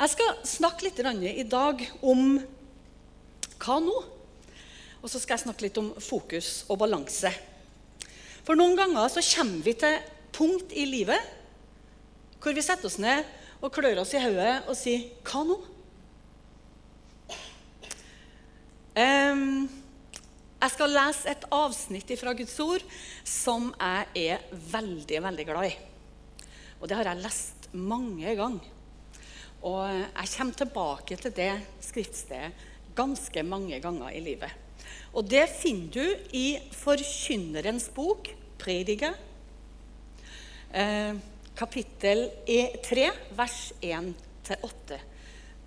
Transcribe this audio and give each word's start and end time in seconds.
Jeg 0.00 0.14
skal 0.14 0.36
snakke 0.48 0.86
litt 0.86 1.00
i 1.28 1.44
dag 1.44 1.82
om 2.00 2.38
hva 3.60 3.74
nå? 3.84 3.96
Og 5.04 5.10
så 5.12 5.20
skal 5.20 5.34
jeg 5.34 5.42
snakke 5.42 5.66
litt 5.66 5.76
om 5.76 5.90
fokus 6.00 6.64
og 6.72 6.78
balanse. 6.80 7.28
For 8.46 8.56
noen 8.56 8.78
ganger 8.78 9.12
så 9.12 9.20
kommer 9.20 9.60
vi 9.66 9.74
til 9.76 9.98
punkt 10.32 10.72
i 10.72 10.86
livet 10.88 11.20
hvor 12.40 12.56
vi 12.56 12.64
setter 12.64 12.88
oss 12.88 12.96
ned 12.96 13.28
og 13.60 13.74
klør 13.76 14.00
oss 14.00 14.14
i 14.16 14.24
hodet 14.24 14.64
og 14.70 14.78
sier 14.78 15.04
'Hva 15.20 15.44
nå?' 15.44 15.60
Um, 19.00 19.68
jeg 20.60 20.70
skal 20.70 20.90
lese 20.90 21.28
et 21.28 21.44
avsnitt 21.52 22.10
fra 22.18 22.32
Guds 22.32 22.58
ord 22.60 22.82
som 23.24 23.70
jeg 23.78 24.06
er 24.32 24.40
veldig, 24.50 25.22
veldig 25.22 25.46
glad 25.46 25.70
i. 25.70 25.76
Og 26.80 26.88
det 26.88 26.96
har 26.96 27.04
jeg 27.04 27.22
lest 27.22 27.68
mange 27.72 28.34
ganger. 28.36 28.79
Og 29.60 29.84
jeg 29.92 30.32
kommer 30.36 30.56
tilbake 30.56 31.16
til 31.20 31.34
det 31.36 31.52
skriftstedet 31.84 32.66
ganske 32.96 33.42
mange 33.44 33.80
ganger 33.80 34.12
i 34.16 34.22
livet. 34.24 34.52
Og 35.12 35.26
det 35.28 35.44
finner 35.52 35.90
du 35.92 36.34
i 36.36 36.46
Forkynnerens 36.74 37.90
bok, 37.94 38.30
Prediger, 38.60 39.14
eh, 40.72 41.14
kapittel 41.56 42.28
3, 42.84 43.06
e, 43.06 43.12
vers 43.36 43.72
1-8. 43.82 45.00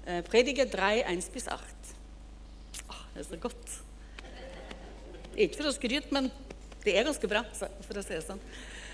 Predige 0.03 0.23
Prediger 0.29 0.69
3, 0.69 1.03
1 1.07 1.31
bis 1.33 1.47
8. 1.47 1.95
Åh, 2.89 3.01
det 3.13 3.21
er 3.21 3.29
så 3.29 3.39
godt. 3.39 3.75
Ikke 5.37 5.61
for 5.61 5.69
å 5.69 5.75
skryte, 5.75 6.11
men 6.11 6.31
det 6.83 6.97
er 6.97 7.07
ganske 7.07 7.29
bra, 7.29 7.43
for 7.53 7.97
å 7.97 8.03
si 8.03 8.13
det 8.13 8.25
sånn. 8.25 8.41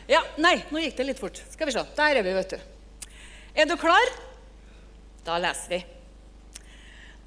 Ja, 0.09 0.21
Nei, 0.37 0.57
nå 0.71 0.81
gikk 0.83 0.97
det 0.97 1.07
litt 1.09 1.21
fort. 1.21 1.41
Skal 1.51 1.69
vi 1.69 1.75
se. 1.75 1.83
Der 1.97 2.19
er 2.19 2.25
vi, 2.25 2.33
vet 2.33 2.55
du. 2.55 3.09
Er 3.55 3.65
du 3.69 3.75
klar? 3.77 4.28
Da 5.25 5.37
leser 5.37 5.69
vi. 5.69 5.85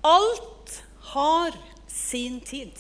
Alt 0.03 0.85
har 1.13 1.59
sin 1.87 2.41
tid. 2.41 2.73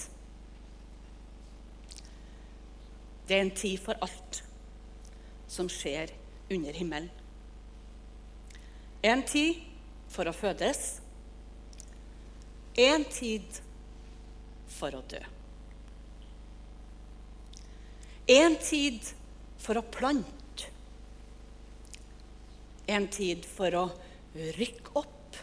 Det 3.26 3.36
er 3.36 3.44
en 3.46 3.54
tid 3.56 3.78
for 3.80 3.98
alt 4.02 4.42
som 5.48 5.68
skjer 5.70 6.10
under 6.50 6.72
himmelen. 6.72 7.10
En 9.02 9.22
tid 9.26 9.62
for 10.12 10.28
å 10.28 10.34
fødes, 10.36 11.00
en 12.78 13.04
tid 13.10 13.60
for 14.70 14.94
å 14.94 15.02
dø. 15.10 15.20
En 18.32 18.56
tid 18.62 19.00
for 19.60 19.78
å 19.78 19.84
plante, 19.94 20.70
en 22.86 23.08
tid 23.10 23.44
for 23.46 23.74
å 23.78 23.84
rykke 24.34 24.94
opp, 24.98 25.36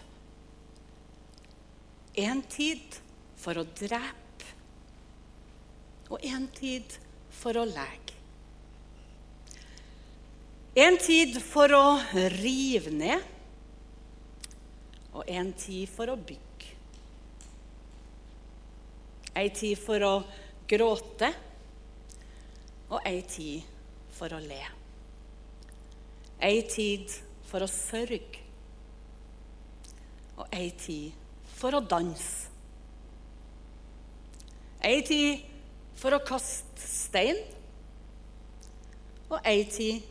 en 2.19 2.41
tid 2.49 2.97
for 3.39 3.59
å 3.61 3.67
drepe 3.77 4.19
og 6.09 6.23
en 6.25 6.47
tid 6.51 6.95
for 7.39 7.57
å 7.59 7.65
lege. 7.69 8.15
En 10.79 10.97
tid 11.01 11.37
for 11.43 11.73
å 11.75 11.85
rive 12.39 12.91
ned 12.93 13.21
og 15.13 15.25
en 15.29 15.51
tid 15.57 15.89
for 15.91 16.11
å 16.13 16.17
bygge. 16.17 16.45
En 19.37 19.49
tid 19.55 19.77
for 19.79 20.03
å 20.03 20.13
gråte 20.69 21.29
og 22.89 22.99
ei 23.05 23.21
tid 23.29 23.63
for 24.17 24.33
å 24.33 24.41
le. 24.43 24.61
Ei 26.41 26.61
tid 26.69 27.11
for 27.49 27.65
å 27.65 27.69
sørge 27.69 28.48
og 30.39 30.47
ei 30.55 30.71
tid 30.79 31.11
for 31.59 31.75
å 31.75 31.83
danse. 31.83 32.47
Ei 34.85 35.01
tid 35.03 35.43
for 35.99 36.15
å 36.15 36.21
kaste 36.23 36.87
stein 36.87 37.41
og 39.27 39.41
ei 39.43 39.65
tid 39.67 40.05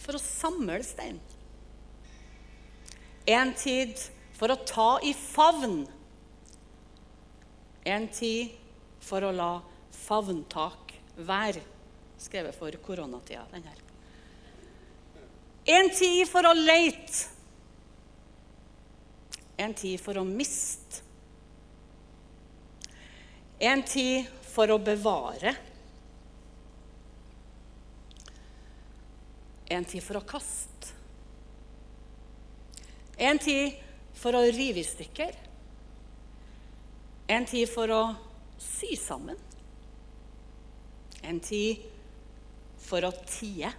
for 0.00 0.16
å 0.16 0.22
samle 0.22 0.80
stein. 0.84 1.20
En 3.28 3.52
tid 3.56 3.92
for 4.36 4.52
å 4.52 4.56
ta 4.68 4.88
i 5.04 5.12
favn. 5.16 5.84
En 7.84 8.08
tid 8.12 8.56
for 9.04 9.24
å 9.24 9.32
la 9.32 9.52
favntak 9.94 10.96
være 11.16 11.62
skrevet 12.20 12.56
for 12.56 12.72
koronatida. 12.84 13.44
Den 13.52 13.68
her. 13.68 13.80
En 15.76 15.88
tid 15.92 16.28
for 16.28 16.48
å 16.48 16.52
leite. 16.56 17.33
En 19.64 19.72
tid 19.72 20.00
for 20.00 20.18
å 20.20 20.24
miste. 20.28 21.00
En 23.64 23.82
tid 23.86 24.26
for 24.50 24.72
å 24.74 24.76
bevare. 24.82 25.54
En 29.72 29.86
tid 29.88 30.04
for 30.04 30.20
å 30.20 30.26
kaste. 30.28 30.92
En 33.16 33.38
tid 33.38 33.78
for 34.18 34.36
å 34.36 34.42
rive 34.44 34.82
i 34.82 34.86
stykker. 34.86 35.38
En 37.30 37.46
tid 37.48 37.70
for 37.70 37.92
å 37.94 38.02
sy 38.60 38.98
sammen. 39.00 39.38
En 41.24 41.40
tid 41.40 41.86
for 42.84 43.06
å 43.08 43.14
tie. 43.30 43.70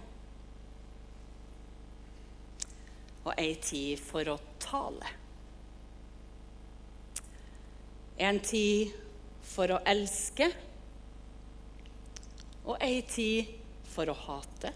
Og 3.22 3.30
ei 3.36 3.54
tid 3.62 4.02
for 4.02 4.34
å 4.34 4.36
tale. 4.62 5.25
En 8.16 8.38
tid 8.40 8.94
for 9.44 9.74
å 9.74 9.80
elske, 9.84 10.48
og 12.66 12.80
ei 12.82 13.02
tid 13.06 13.52
for 13.92 14.08
å 14.10 14.16
hate. 14.16 14.72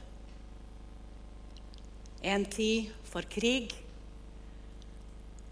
En 2.23 2.45
tid 2.45 2.91
for 3.09 3.27
krig, 3.33 3.73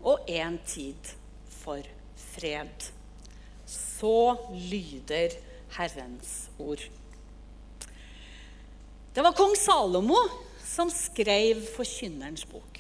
og 0.05 0.29
en 0.31 0.59
tid 0.69 1.15
for 1.59 1.83
fred. 2.29 2.91
Så 3.69 4.37
lyder 4.53 5.35
Herrens 5.77 6.49
ord. 6.61 6.85
Det 9.15 9.25
var 9.25 9.35
kong 9.37 9.57
Salomo 9.59 10.21
som 10.63 10.93
skrev 10.93 11.65
Forkynnerens 11.75 12.45
bok. 12.47 12.78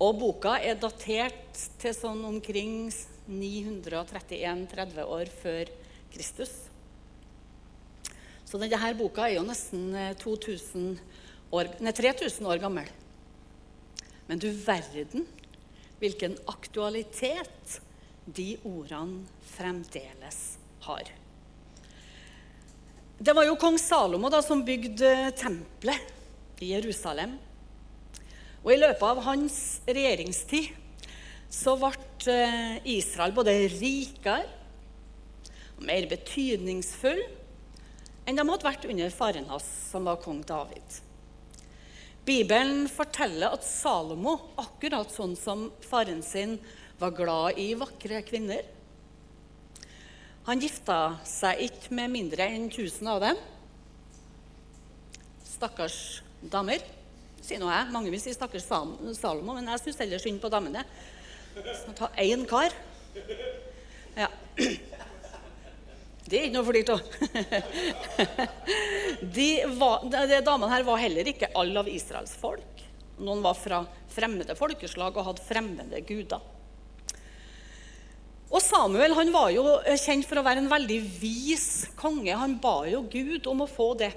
Og 0.00 0.16
boka 0.16 0.54
er 0.64 0.78
datert 0.80 1.58
til 1.80 1.92
sånn 1.92 2.22
omkring 2.24 2.88
931-30 3.28 5.04
år 5.04 5.28
før 5.42 5.72
Kristus. 6.14 6.54
Så 8.48 8.58
denne 8.58 8.94
boka 8.98 9.28
er 9.28 9.36
jo 9.36 9.44
nesten 9.46 9.92
2000 10.18 10.86
eh, 10.96 11.02
år, 11.54 11.68
nei, 11.84 11.92
3000 11.94 12.48
år 12.48 12.62
gammel. 12.62 12.88
Men 14.26 14.40
du 14.40 14.48
verden 14.50 15.28
hvilken 16.00 16.38
aktualitet 16.48 17.80
de 18.24 18.54
ordene 18.64 19.26
fremdeles 19.52 20.40
har. 20.86 21.12
Det 23.20 23.36
var 23.36 23.44
jo 23.44 23.58
kong 23.60 23.76
Salomo 23.76 24.30
da, 24.32 24.40
som 24.40 24.64
bygde 24.64 25.12
tempelet 25.36 26.64
i 26.64 26.72
Jerusalem. 26.72 27.36
Og 28.60 28.72
I 28.74 28.80
løpet 28.80 29.04
av 29.06 29.22
hans 29.24 29.58
regjeringstid 29.88 30.70
så 31.50 31.74
ble 31.80 31.92
eh, 32.30 32.78
Israel 32.98 33.34
både 33.34 33.54
rikere 33.72 34.46
og 35.78 35.86
mer 35.88 36.08
betydningsfull 36.10 37.22
enn 38.28 38.36
de 38.36 38.44
hadde 38.44 38.66
vært 38.66 38.84
under 38.86 39.14
faren 39.14 39.48
hans, 39.50 39.68
som 39.90 40.04
var 40.06 40.20
kong 40.22 40.42
David. 40.46 41.00
Bibelen 42.28 42.84
forteller 42.92 43.56
at 43.56 43.64
Salomo, 43.64 44.36
akkurat 44.60 45.10
sånn 45.10 45.32
som 45.40 45.70
faren 45.82 46.20
sin, 46.22 46.58
var 47.00 47.16
glad 47.16 47.58
i 47.58 47.72
vakre 47.80 48.20
kvinner 48.28 48.60
han 50.50 50.60
gifta 50.62 51.18
seg 51.28 51.60
ikke 51.66 51.94
med 51.94 52.10
mindre 52.10 52.46
enn 52.48 52.64
1000 52.70 53.08
av 53.12 53.20
dem. 53.22 53.40
Stakkars 55.46 55.98
damer, 56.40 56.82
sier 57.44 57.60
nå 57.62 57.70
jeg. 57.70 57.90
Mange 57.94 58.12
vil 58.12 58.22
si 58.22 58.34
stakkars 58.34 58.68
Salomo, 58.68 59.56
men 59.56 59.68
jeg 59.72 59.82
syns 59.84 60.00
heller 60.04 60.22
synd 60.22 60.40
på 60.42 60.52
damene. 60.52 60.84
Så 61.82 61.94
ta 61.98 62.10
én 62.20 62.46
kar. 62.48 62.74
Ja. 64.18 64.28
Det 66.30 66.38
er 66.38 66.46
ikke 66.46 66.54
noe 66.54 66.66
for 66.66 66.74
flire 66.76 66.94
av. 66.94 67.00
De, 69.20 69.48
de 70.30 70.38
damene 70.46 70.70
her 70.70 70.84
var 70.86 71.00
heller 71.02 71.28
ikke 71.28 71.50
alle 71.58 71.82
av 71.82 71.88
Israels 71.90 72.36
folk. 72.38 72.84
Noen 73.20 73.42
var 73.44 73.56
fra 73.58 73.82
fremmede 74.10 74.54
folkeslag 74.56 75.16
og 75.16 75.26
hadde 75.26 75.44
fremmede 75.44 76.00
guder. 76.06 76.40
Og 78.50 78.62
Samuel 78.62 79.14
han 79.14 79.30
var 79.34 79.50
jo 79.54 79.64
kjent 80.00 80.26
for 80.26 80.40
å 80.40 80.46
være 80.46 80.64
en 80.64 80.70
veldig 80.70 80.98
vis 81.20 81.68
konge. 81.98 82.34
Han 82.34 82.56
ba 82.62 82.82
jo 82.90 83.04
Gud 83.10 83.46
om 83.50 83.62
å 83.62 83.70
få 83.70 83.92
det. 84.00 84.10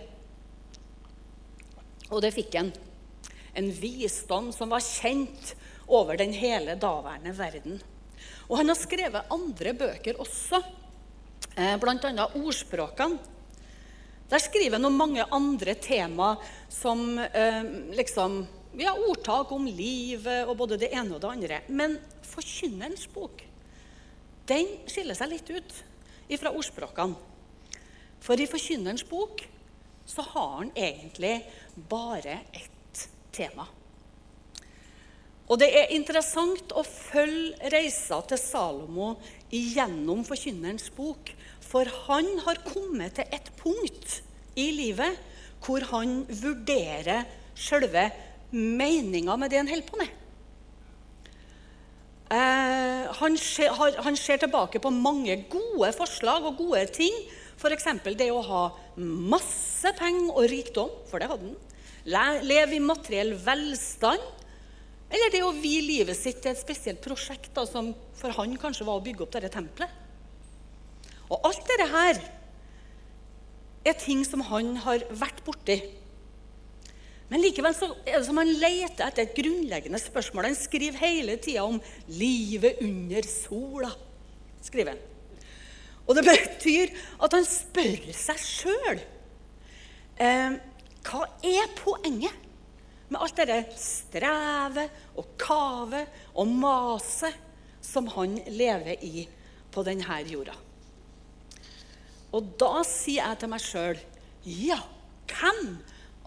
Og 2.09 2.21
det 2.23 2.33
fikk 2.33 2.57
han. 2.57 2.71
En 3.53 3.69
visdom 3.71 4.51
som 4.55 4.71
var 4.73 4.83
kjent 4.83 5.53
over 5.87 6.17
den 6.17 6.33
hele 6.33 6.75
daværende 6.79 7.33
verden. 7.37 7.81
Og 8.49 8.57
han 8.59 8.71
har 8.71 8.79
skrevet 8.79 9.31
andre 9.33 9.73
bøker 9.77 10.19
også, 10.21 10.61
eh, 11.55 11.75
bl.a. 11.79 12.27
ordspråkene. 12.33 13.19
Der 14.29 14.41
skriver 14.41 14.79
han 14.79 14.87
om 14.87 14.97
mange 14.97 15.25
andre 15.29 15.75
tema 15.75 16.33
som 16.71 17.19
eh, 17.19 17.63
liksom 17.93 18.39
ja, 18.79 18.95
ordtak 18.95 19.51
om 19.53 19.67
livet 19.67 20.47
og 20.47 20.57
både 20.57 20.79
det 20.81 20.93
ene 20.95 21.15
og 21.15 21.21
det 21.21 21.29
andre. 21.29 21.59
Men 21.67 21.99
Forkynnerens 22.25 23.05
bok 23.13 23.43
den 24.49 24.67
skiller 24.89 25.15
seg 25.15 25.31
litt 25.31 25.51
ut 25.53 25.75
fra 26.39 26.51
ordspråkene. 26.51 27.15
For 28.23 28.39
i 28.39 28.47
Forkynnerens 28.49 29.05
bok 29.07 29.43
så 30.09 30.23
har 30.33 30.49
han 30.57 30.71
egentlig 30.75 31.35
bare 31.89 32.39
ett 32.51 32.71
tema. 33.33 33.65
Og 35.51 35.59
det 35.59 35.69
er 35.75 35.91
interessant 35.93 36.71
å 36.73 36.85
følge 36.87 37.69
reisa 37.73 38.21
til 38.29 38.39
Salomo 38.39 39.13
gjennom 39.51 40.23
Forkynnerens 40.25 40.87
bok. 40.95 41.33
For 41.63 41.89
han 42.07 42.29
har 42.45 42.61
kommet 42.65 43.17
til 43.19 43.33
et 43.33 43.51
punkt 43.59 44.21
i 44.59 44.69
livet 44.75 45.19
hvor 45.63 45.83
han 45.91 46.21
vurderer 46.27 47.27
sjølve 47.55 48.07
meninga 48.53 49.35
med 49.39 49.51
det 49.51 49.61
han 49.61 49.71
holder 49.71 49.89
på 49.89 49.99
med. 50.01 50.19
Eh, 52.33 53.13
han, 53.19 53.37
ser, 53.37 53.73
han, 53.77 54.17
ser, 54.17 54.39
tilbake 54.41 54.81
på 54.81 54.89
mange 54.89 55.35
gode 55.51 55.91
forslag 55.93 56.45
og 56.49 56.57
gode 56.57 56.85
ting. 56.95 57.13
F.eks. 57.59 57.85
det 58.17 58.31
å 58.33 58.41
ha 58.47 58.63
masse 58.97 59.91
penger 59.99 60.33
og 60.33 60.49
rikdom, 60.49 60.89
for 61.09 61.21
det 61.21 61.29
hadde 61.29 61.51
han. 61.51 61.62
Leve 62.05 62.75
i 62.75 62.83
materiell 62.83 63.33
velstand. 63.39 64.23
Eller 65.13 65.31
det 65.31 65.43
å 65.45 65.53
vie 65.55 65.83
livet 65.85 66.17
sitt 66.17 66.41
til 66.41 66.51
et 66.51 66.61
spesielt 66.61 67.03
prosjekt 67.03 67.51
da, 67.53 67.67
som 67.69 67.91
for 68.17 68.33
han 68.33 68.55
kanskje 68.59 68.87
var 68.87 68.97
å 68.97 69.03
bygge 69.05 69.25
opp 69.25 69.35
dette 69.35 69.51
tempelet. 69.53 69.99
Og 71.29 71.45
alt 71.47 71.67
dette 71.69 71.89
her 71.91 72.21
er 73.83 73.99
ting 73.99 74.23
som 74.25 74.41
han 74.49 74.75
har 74.83 75.05
vært 75.13 75.43
borti. 75.45 75.77
Men 77.29 77.41
likevel 77.41 77.75
så 77.77 77.89
er 78.03 78.19
det 78.19 78.27
som 78.27 78.37
han 78.41 78.51
leter 78.51 79.05
etter 79.07 79.23
et 79.23 79.37
grunnleggende 79.37 80.01
spørsmål. 80.01 80.49
Han 80.51 80.57
skriver 80.59 81.01
hele 81.01 81.37
tida 81.41 81.63
om 81.65 81.79
'livet 82.07 82.81
under 82.81 83.21
sola'. 83.21 83.95
skriver 84.61 84.89
han. 84.91 85.01
Og 86.07 86.15
det 86.15 86.23
betyr 86.25 86.91
at 87.23 87.33
han 87.33 87.45
spør 87.45 88.13
seg 88.13 88.37
sjøl 88.39 88.99
hva 91.03 91.25
er 91.43 91.71
poenget 91.77 92.43
med 93.11 93.19
alt 93.21 93.37
dette 93.37 93.77
strevet 93.77 95.17
og 95.19 95.33
kavet 95.41 96.37
og 96.39 96.49
maset 96.49 97.35
som 97.83 98.07
han 98.15 98.39
lever 98.55 99.03
i 99.05 99.25
på 99.73 99.83
denne 99.85 100.21
jorda. 100.29 100.55
Og 102.33 102.55
da 102.57 102.81
sier 102.87 103.21
jeg 103.21 103.41
til 103.41 103.51
meg 103.51 103.61
sjøl 103.61 103.99
ja, 104.47 104.79
hvem 105.29 105.77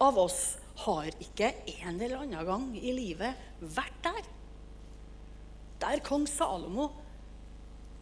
av 0.01 0.17
oss 0.21 0.55
har 0.85 1.09
ikke 1.21 1.51
en 1.81 1.99
eller 1.99 2.21
annen 2.21 2.47
gang 2.47 2.69
i 2.77 2.93
livet 2.95 3.59
vært 3.59 3.99
der? 4.05 4.23
Der 5.81 6.01
kong 6.05 6.25
Salomo 6.29 6.89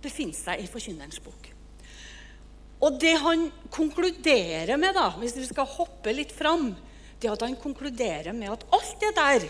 befinner 0.04 0.38
seg 0.38 0.62
i 0.64 0.70
Forkynnerens 0.70 1.20
bok. 1.24 1.55
Og 2.84 2.98
det 3.00 3.16
han 3.24 3.48
konkluderer 3.74 4.76
med, 4.78 4.96
da, 4.98 5.10
hvis 5.22 5.38
vi 5.40 5.48
skal 5.48 5.70
hoppe 5.78 6.14
litt 6.16 6.34
fram, 6.36 6.74
det 7.20 7.30
er 7.30 7.38
at 7.38 7.46
han 7.46 7.56
konkluderer 7.60 8.36
med 8.36 8.52
at 8.52 8.66
alt 8.76 8.98
det 9.02 9.14
der 9.16 9.48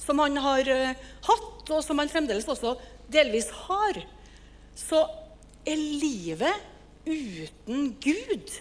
som 0.00 0.22
han 0.22 0.38
har 0.40 0.70
uh, 0.70 1.08
hatt, 1.26 1.70
og 1.70 1.82
som 1.84 2.00
han 2.00 2.10
fremdeles 2.10 2.48
også 2.48 2.76
delvis 3.12 3.50
har, 3.66 4.00
så 4.78 5.02
er 5.68 5.76
livet 5.76 6.66
uten 7.04 7.90
Gud 8.00 8.56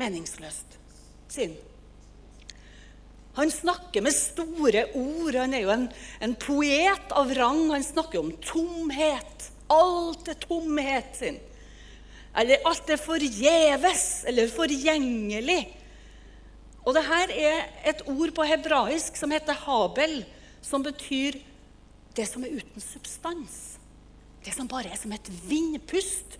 meningsløst, 0.00 0.78
sier 1.32 1.54
han. 3.36 3.52
Snakker 3.52 4.00
med 4.00 4.14
store 4.16 4.86
ord. 4.96 5.36
Han 5.36 5.52
er 5.52 5.66
jo 5.66 5.72
en, 5.74 5.82
en 6.24 6.34
poet 6.40 7.10
av 7.12 7.32
rang. 7.36 7.66
Han 7.68 7.84
snakker 7.84 8.22
om 8.22 8.30
tomhet. 8.40 9.50
Alt 9.68 10.30
er 10.32 10.38
tomhet, 10.40 11.10
sin. 11.18 11.36
Eller 12.36 12.64
alt 12.68 12.90
er 12.92 13.00
forgjeves 13.00 14.06
eller 14.28 14.50
forgjengelig. 14.52 15.60
Og 16.86 16.94
det 16.94 17.04
her 17.06 17.32
er 17.32 17.62
et 17.90 18.02
ord 18.06 18.32
på 18.36 18.46
hebraisk 18.46 19.16
som 19.18 19.32
heter 19.34 19.56
habel, 19.64 20.20
som 20.62 20.84
betyr 20.84 21.40
det 22.16 22.26
som 22.28 22.44
er 22.44 22.58
uten 22.60 22.82
substans. 22.82 23.56
Det 24.44 24.52
som 24.54 24.68
bare 24.70 24.92
er 24.92 25.00
som 25.00 25.14
et 25.16 25.30
vindpust 25.48 26.36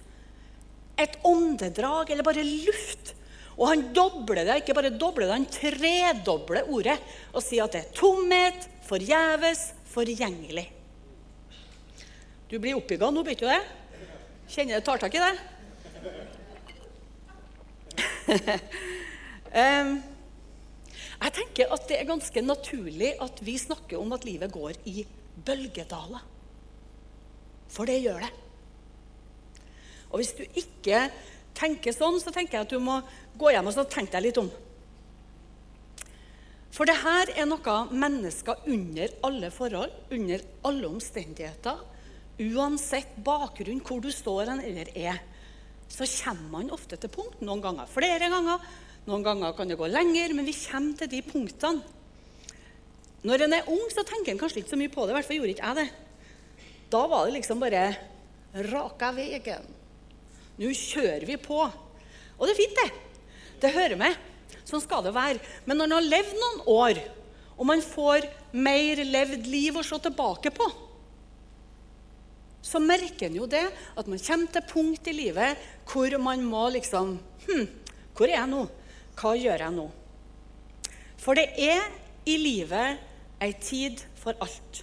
et 0.96 1.18
åndedrag 1.24 2.10
eller 2.10 2.26
bare 2.26 2.44
luft. 2.44 3.12
Og 3.56 3.70
han 3.70 3.86
dobler 3.96 4.44
det, 4.44 4.60
ikke 4.60 4.76
bare 4.76 4.92
dobler 4.92 5.26
det, 5.26 5.36
han 5.36 5.48
tredobler 5.48 6.68
ordet 6.72 6.96
og 7.32 7.44
sier 7.44 7.64
at 7.64 7.76
det 7.76 7.82
er 7.84 7.94
tomhet, 7.96 8.68
forgjeves, 8.88 9.70
forgjengelig. 9.92 10.66
Du 12.50 12.58
blir 12.62 12.76
oppbygga 12.78 13.10
nå, 13.10 13.24
blir 13.26 13.38
du 13.40 13.46
det? 13.48 13.60
Kjenner 14.52 14.78
du 14.78 14.86
tar 14.86 15.00
tak 15.02 15.16
i 15.16 15.22
det? 15.22 15.32
um, 19.62 19.90
jeg 21.16 21.32
tenker 21.38 21.72
at 21.72 21.86
det 21.88 21.98
er 22.00 22.08
ganske 22.08 22.42
naturlig 22.44 23.12
at 23.22 23.40
vi 23.44 23.54
snakker 23.60 24.00
om 24.00 24.12
at 24.16 24.26
livet 24.26 24.52
går 24.52 24.72
i 24.90 25.06
bølgedaler. 25.46 26.24
For 27.72 27.88
det 27.88 28.02
gjør 28.02 28.20
det. 28.26 28.32
Og 30.10 30.20
hvis 30.20 30.34
du 30.38 30.44
ikke 30.46 31.08
tenker 31.56 31.94
sånn, 31.94 32.20
så 32.22 32.32
tenker 32.34 32.58
jeg 32.58 32.68
at 32.68 32.74
du 32.74 32.80
må 32.82 33.00
gå 33.38 33.50
hjem 33.52 33.68
og 33.72 33.90
tenke 33.92 34.14
deg 34.14 34.28
litt 34.28 34.40
om. 34.40 34.50
For 36.76 36.88
det 36.88 36.98
her 37.00 37.30
er 37.32 37.46
noe 37.48 37.76
mennesker 37.88 38.66
under 38.68 39.12
alle 39.24 39.48
forhold, 39.54 39.92
under 40.12 40.42
alle 40.68 40.90
omstendigheter, 40.90 41.80
uansett 42.36 43.14
bakgrunn, 43.24 43.80
hvor 43.80 44.02
du 44.04 44.10
står 44.12 44.52
eller 44.58 44.90
er, 44.92 45.22
så 45.88 46.06
kommer 46.08 46.50
man 46.58 46.72
ofte 46.74 46.98
til 47.00 47.12
punkt. 47.12 47.40
Noen 47.44 47.62
ganger 47.64 47.88
flere 47.90 48.30
ganger. 48.32 48.64
Noen 49.06 49.22
ganger 49.22 49.54
kan 49.54 49.70
det 49.70 49.78
gå 49.78 49.86
lenger, 49.90 50.34
men 50.34 50.48
vi 50.48 50.54
kommer 50.58 50.98
til 50.98 51.12
de 51.12 51.22
punktene. 51.26 51.94
Når 53.26 53.42
en 53.46 53.56
er 53.56 53.70
ung, 53.72 53.86
så 53.90 54.04
tenker 54.06 54.32
en 54.32 54.38
kanskje 54.38 54.60
ikke 54.62 54.74
så 54.74 54.78
mye 54.78 54.92
på 54.92 55.06
det. 55.06 55.14
I 55.14 55.16
hvert 55.16 55.26
fall 55.26 55.40
gjorde 55.40 55.54
ikke 55.54 55.70
jeg 55.70 55.78
det. 55.80 55.88
Da 56.92 57.00
var 57.10 57.26
det 57.26 57.34
liksom 57.34 57.62
bare 57.62 57.82
raka 58.68 59.10
veien. 59.16 59.66
Nå 60.56 60.70
kjører 60.70 61.26
vi 61.26 61.38
på. 61.42 61.58
Og 62.36 62.46
det 62.46 62.54
er 62.54 62.60
fint, 62.60 62.78
det. 62.78 62.88
Det 63.64 63.74
hører 63.74 63.98
med. 63.98 64.18
Sånn 64.66 64.82
skal 64.82 65.02
det 65.06 65.14
være. 65.16 65.40
Men 65.66 65.80
når 65.80 65.90
man 65.90 65.96
har 65.98 66.10
levd 66.12 66.38
noen 66.42 66.62
år, 66.76 67.02
og 67.56 67.68
man 67.70 67.82
får 67.82 68.26
mer 68.52 69.00
levd 69.06 69.46
liv 69.48 69.78
å 69.78 69.84
se 69.86 69.98
tilbake 70.06 70.52
på, 70.54 70.66
så 72.66 72.80
merker 72.82 73.28
en 73.28 73.38
jo 73.38 73.46
det 73.50 73.62
at 73.70 74.08
man 74.10 74.22
kommer 74.22 74.50
til 74.52 74.66
punkt 74.66 75.06
i 75.06 75.14
livet 75.14 75.66
hvor 75.86 76.16
man 76.18 76.42
må 76.44 76.66
liksom 76.74 77.18
hm, 77.46 77.66
Hvor 78.16 78.26
er 78.26 78.38
jeg 78.40 78.48
nå? 78.48 78.62
Hva 79.16 79.34
gjør 79.36 79.62
jeg 79.62 79.74
nå? 79.76 79.84
For 81.20 81.36
det 81.36 81.50
er 81.60 81.84
i 82.26 82.36
livet 82.40 83.02
ei 83.44 83.52
tid 83.60 84.00
for 84.16 84.36
alt. 84.40 84.80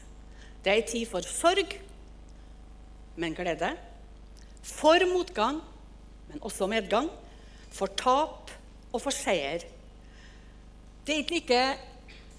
Det 0.62 0.70
er 0.70 0.80
ei 0.80 0.86
tid 0.86 1.10
for 1.10 1.26
sorg, 1.26 1.74
men 3.18 3.36
glede 3.36 3.74
for 4.64 5.04
motgang, 5.10 5.60
men 6.30 6.44
også 6.46 6.70
medgang, 6.72 7.10
for 7.74 7.92
tap 8.00 8.54
og 8.94 9.02
for 9.02 9.12
seier. 9.12 9.66
Det 11.04 11.16
er 11.16 11.24
ikke 11.26 11.40
like 11.40 11.64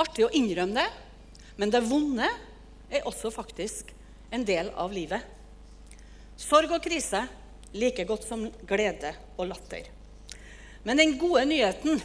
artig 0.01 0.25
å 0.25 0.33
innrømme 0.33 0.79
det, 0.79 0.87
men 1.61 1.75
det 1.75 1.85
vonde 1.85 2.31
er 2.89 3.05
også 3.11 3.35
faktisk 3.35 3.93
en 4.35 4.47
del 4.47 4.71
av 4.79 4.95
livet. 4.95 5.34
Sorg 6.41 6.73
og 6.75 6.83
krise 6.85 7.25
like 7.75 8.07
godt 8.09 8.27
som 8.27 8.47
glede 8.69 9.15
og 9.39 9.49
latter. 9.51 9.89
Men 10.85 11.01
den 11.01 11.17
gode 11.19 11.45
nyheten 11.49 12.03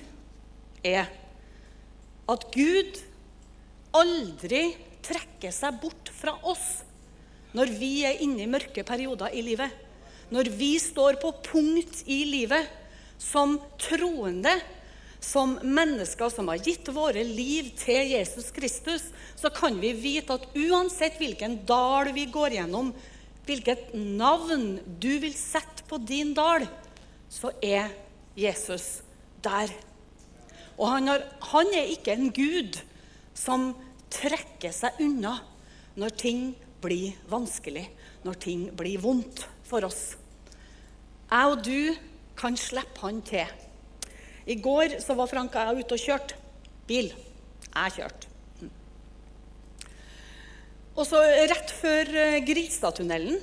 er 0.85 1.09
at 2.29 2.45
Gud 2.53 3.01
aldri 3.97 4.63
trekker 5.05 5.53
seg 5.53 5.79
bort 5.81 6.11
fra 6.13 6.35
oss 6.47 6.83
når 7.57 7.71
vi 7.79 7.93
er 8.05 8.19
inne 8.21 8.43
i 8.45 8.51
mørke 8.51 8.83
perioder 8.85 9.33
i 9.33 9.41
livet 9.41 9.73
når 10.29 10.51
vi 10.53 10.75
står 10.79 11.17
på 11.21 11.31
punkt 11.45 12.03
i 12.05 12.21
livet 12.29 12.67
som 13.19 13.57
troende, 13.81 14.53
som 15.19 15.57
mennesker 15.65 16.29
som 16.31 16.51
har 16.51 16.61
gitt 16.63 16.87
våre 16.93 17.23
liv 17.25 17.71
til 17.79 18.13
Jesus 18.13 18.51
Kristus, 18.55 19.09
så 19.35 19.49
kan 19.51 19.79
vi 19.81 19.91
vite 19.97 20.37
at 20.37 20.45
uansett 20.55 21.17
hvilken 21.19 21.59
dal 21.67 22.13
vi 22.15 22.27
går 22.31 22.59
gjennom, 22.59 22.93
hvilket 23.49 23.93
navn 23.95 24.77
du 25.01 25.11
vil 25.23 25.33
sette 25.35 25.85
på 25.89 25.97
din 26.01 26.35
dal, 26.37 26.67
så 27.29 27.51
er 27.61 27.89
Jesus 28.37 29.01
der. 29.43 29.71
Og 30.77 30.87
han, 30.93 31.09
har, 31.11 31.25
han 31.51 31.73
er 31.75 31.91
ikke 31.91 32.15
en 32.15 32.29
gud 32.33 32.79
som 33.37 33.71
trekker 34.13 34.73
seg 34.75 35.01
unna 35.03 35.35
når 35.99 36.15
ting 36.19 36.43
blir 36.83 37.17
vanskelig, 37.29 37.87
når 38.23 38.39
ting 38.39 38.67
blir 38.77 39.01
vondt 39.03 39.43
for 39.67 39.85
oss. 39.87 40.15
Jeg 41.29 41.51
og 41.51 41.65
du 41.65 41.97
kan 42.39 42.55
slippe 42.57 43.03
han 43.03 43.19
til. 43.25 43.49
I 44.49 44.55
går 44.57 44.97
så 45.03 45.13
var 45.17 45.29
Frank 45.29 45.53
og 45.53 45.67
jeg 45.67 45.83
ute 45.83 45.97
og 45.97 46.05
kjørte 46.07 46.39
bil. 46.89 47.11
Jeg 47.69 47.97
kjørte. 47.99 48.28
Og 50.97 51.05
så 51.07 51.19
rett 51.21 51.73
før 51.79 52.09
eh, 52.17 52.39
Grilstadtunnelen 52.47 53.37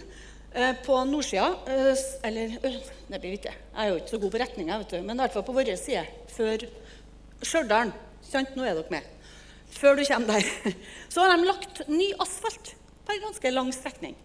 eh, 0.52 0.72
på 0.84 0.98
nordsida 1.08 1.48
eh, 1.70 2.02
Eller 2.26 2.56
det 2.58 3.20
blir 3.22 3.36
ikke 3.38 3.54
Jeg 3.54 3.78
er 3.84 3.92
jo 3.92 4.00
ikke 4.00 4.14
så 4.14 4.20
god 4.24 4.34
på 4.34 4.42
retninger, 4.42 4.86
men 5.06 5.14
i 5.14 5.22
hvert 5.22 5.36
fall 5.36 5.46
på 5.46 5.54
vår 5.56 5.72
side. 5.80 6.04
Før 6.32 6.66
Stjørdal. 7.44 7.92
Nå 8.56 8.64
er 8.64 8.74
dere 8.74 8.90
med. 8.90 9.06
Før 9.70 9.96
du 9.96 10.04
kommer 10.08 10.36
der. 10.36 10.76
Så 11.12 11.22
har 11.22 11.36
de 11.36 11.46
lagt 11.46 11.82
ny 11.88 12.10
asfalt 12.22 12.74
på 13.06 13.14
en 13.14 13.26
ganske 13.28 13.52
lang 13.52 13.70
strekning. 13.74 14.16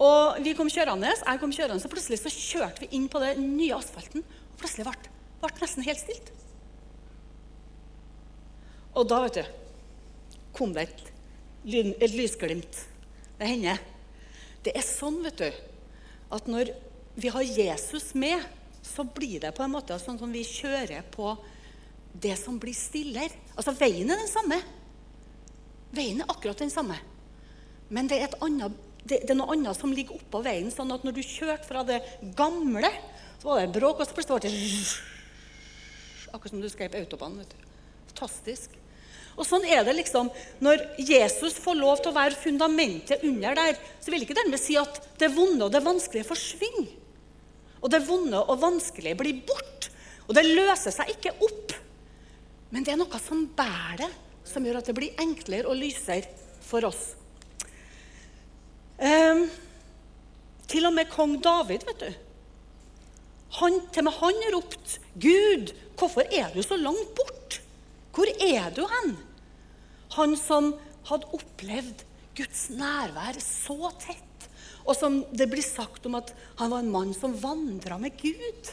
Og 0.00 0.38
vi 0.40 0.54
kom 0.56 0.70
kjørende, 0.72 1.10
jeg 1.12 1.40
kom 1.42 1.50
kjørende, 1.52 1.82
så 1.82 1.90
plutselig 1.92 2.22
så 2.22 2.30
kjørte 2.32 2.86
vi 2.86 2.94
inn 2.96 3.04
på 3.12 3.20
den 3.20 3.50
nye 3.58 3.76
asfalten. 3.76 4.22
Og 4.24 4.62
plutselig 4.62 4.86
ble 4.86 5.50
det 5.50 5.60
nesten 5.60 5.84
helt 5.84 6.00
stilt. 6.00 6.30
Og 8.96 9.04
da, 9.10 9.20
vet 9.26 9.42
du, 9.42 10.38
kom 10.56 10.72
det 10.74 10.86
et, 10.88 11.02
et 11.64 12.14
lysglimt. 12.14 12.84
Det 13.38 13.48
hender. 13.48 13.80
Det 14.64 14.72
er 14.76 14.84
sånn, 14.84 15.20
vet 15.24 15.40
du, 15.40 15.60
at 16.30 16.48
når 16.50 16.72
vi 17.20 17.30
har 17.32 17.44
Jesus 17.44 18.12
med, 18.14 18.42
så 18.84 19.04
blir 19.04 19.40
det 19.42 19.52
på 19.56 19.64
en 19.64 19.72
måte 19.72 19.96
sånn 20.00 20.18
som 20.20 20.32
vi 20.32 20.44
kjører 20.46 21.04
på 21.12 21.34
det 22.12 22.34
som 22.40 22.58
blir 22.60 22.76
stillere. 22.76 23.32
Altså, 23.54 23.74
veien 23.76 24.10
er 24.10 24.20
den 24.20 24.30
samme. 24.30 24.60
Veien 25.94 26.22
er 26.22 26.32
akkurat 26.32 26.60
den 26.60 26.72
samme. 26.72 26.96
Men 27.90 28.08
det 28.10 28.20
er, 28.22 28.34
annet, 28.44 28.76
det, 29.02 29.22
det 29.24 29.34
er 29.34 29.38
noe 29.38 29.54
annet 29.54 29.78
som 29.78 29.92
ligger 29.94 30.18
oppå 30.18 30.42
veien. 30.44 30.70
sånn 30.72 30.92
at 30.94 31.04
når 31.06 31.16
du 31.16 31.22
kjørte 31.26 31.68
fra 31.68 31.84
det 31.86 32.00
gamle, 32.38 32.90
så 33.40 33.50
var 33.50 33.62
det 33.62 33.74
bråk, 33.74 34.00
og 34.00 34.08
så 34.08 34.16
plutselig 34.16 34.42
ble 34.42 34.52
det 34.52 35.16
Akkurat 36.30 36.52
som 36.52 36.60
du 36.62 36.68
skrev 36.70 36.92
på 36.92 37.00
autobanen. 37.00 37.48
Fantastisk. 38.12 38.79
Og 39.40 39.46
sånn 39.48 39.64
er 39.64 39.86
det 39.86 39.96
liksom, 39.96 40.28
Når 40.60 40.82
Jesus 41.00 41.56
får 41.64 41.78
lov 41.78 42.02
til 42.02 42.12
å 42.12 42.18
være 42.18 42.36
fundamentet 42.36 43.24
under 43.24 43.56
der, 43.56 43.78
så 44.02 44.12
vil 44.12 44.26
ikke 44.26 44.36
dermed 44.36 44.60
si 44.60 44.76
at 44.76 45.00
det 45.20 45.30
vonde 45.32 45.64
og 45.64 45.72
det 45.72 45.84
vanskelige 45.84 46.28
forsvinner. 46.28 46.90
Og 47.80 47.88
det 47.92 48.02
vonde 48.04 48.42
og 48.44 48.60
vanskelige 48.60 49.16
blir 49.16 49.38
bort. 49.48 49.88
Og 50.28 50.36
det 50.36 50.44
løser 50.44 50.92
seg 50.92 51.14
ikke 51.14 51.32
opp. 51.40 51.72
Men 52.70 52.84
det 52.84 52.92
er 52.92 53.00
noe 53.00 53.20
som 53.22 53.46
bærer 53.56 54.04
det, 54.04 54.10
som 54.46 54.66
gjør 54.66 54.82
at 54.82 54.90
det 54.90 54.96
blir 54.98 55.22
enklere 55.22 55.70
og 55.70 55.78
lysere 55.80 56.28
for 56.62 56.84
oss. 56.86 57.14
Um, 59.00 59.46
til 60.68 60.84
og 60.86 60.92
med 60.94 61.08
kong 61.10 61.38
David, 61.42 61.86
vet 61.88 62.04
du. 62.04 62.10
Han, 63.58 63.80
til 63.90 64.04
og 64.04 64.06
med 64.06 64.18
han 64.20 64.44
ropt 64.54 65.00
'Gud, 65.18 65.72
hvorfor 65.98 66.22
er 66.30 66.52
du 66.54 66.62
så 66.62 66.76
langt 66.76 67.14
bort? 67.16 67.60
Hvor 68.14 68.28
er 68.28 68.70
du 68.76 68.84
hen?' 68.86 69.16
Han 70.16 70.34
som 70.38 70.72
hadde 71.10 71.30
opplevd 71.36 72.04
Guds 72.38 72.66
nærvær 72.72 73.38
så 73.42 73.92
tett, 74.00 74.48
og 74.86 74.96
som 74.96 75.20
det 75.36 75.46
blir 75.50 75.64
sagt 75.64 76.06
om 76.08 76.16
at 76.18 76.32
han 76.58 76.72
var 76.72 76.82
en 76.82 76.92
mann 76.92 77.14
som 77.16 77.36
vandra 77.38 77.98
med 78.00 78.16
Gud. 78.20 78.70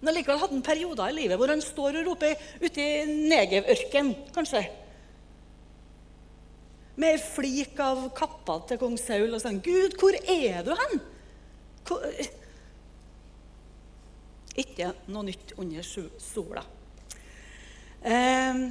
Men 0.00 0.14
allikevel 0.14 0.40
hadde 0.40 0.56
han 0.56 0.64
perioder 0.64 1.12
i 1.12 1.16
livet 1.18 1.38
hvor 1.40 1.52
han 1.52 1.62
står 1.62 2.00
og 2.00 2.06
roper 2.08 2.36
ute 2.62 2.80
i 2.80 3.26
Negev-ørken, 3.28 4.14
kanskje. 4.34 4.64
Med 7.00 7.16
ei 7.16 7.22
flik 7.22 7.78
av 7.80 8.06
kappa 8.16 8.58
til 8.68 8.80
kong 8.80 8.96
Saul 9.00 9.32
og 9.32 9.42
sånn 9.42 9.60
'Gud, 9.64 9.96
hvor 10.00 10.16
er 10.16 10.64
du 10.66 10.72
hen?' 10.76 11.02
Hvor... 11.88 12.04
Ikke 14.60 14.90
noe 15.08 15.28
nytt 15.28 15.54
under 15.60 15.84
sola. 16.20 16.64
Eh, 18.02 18.64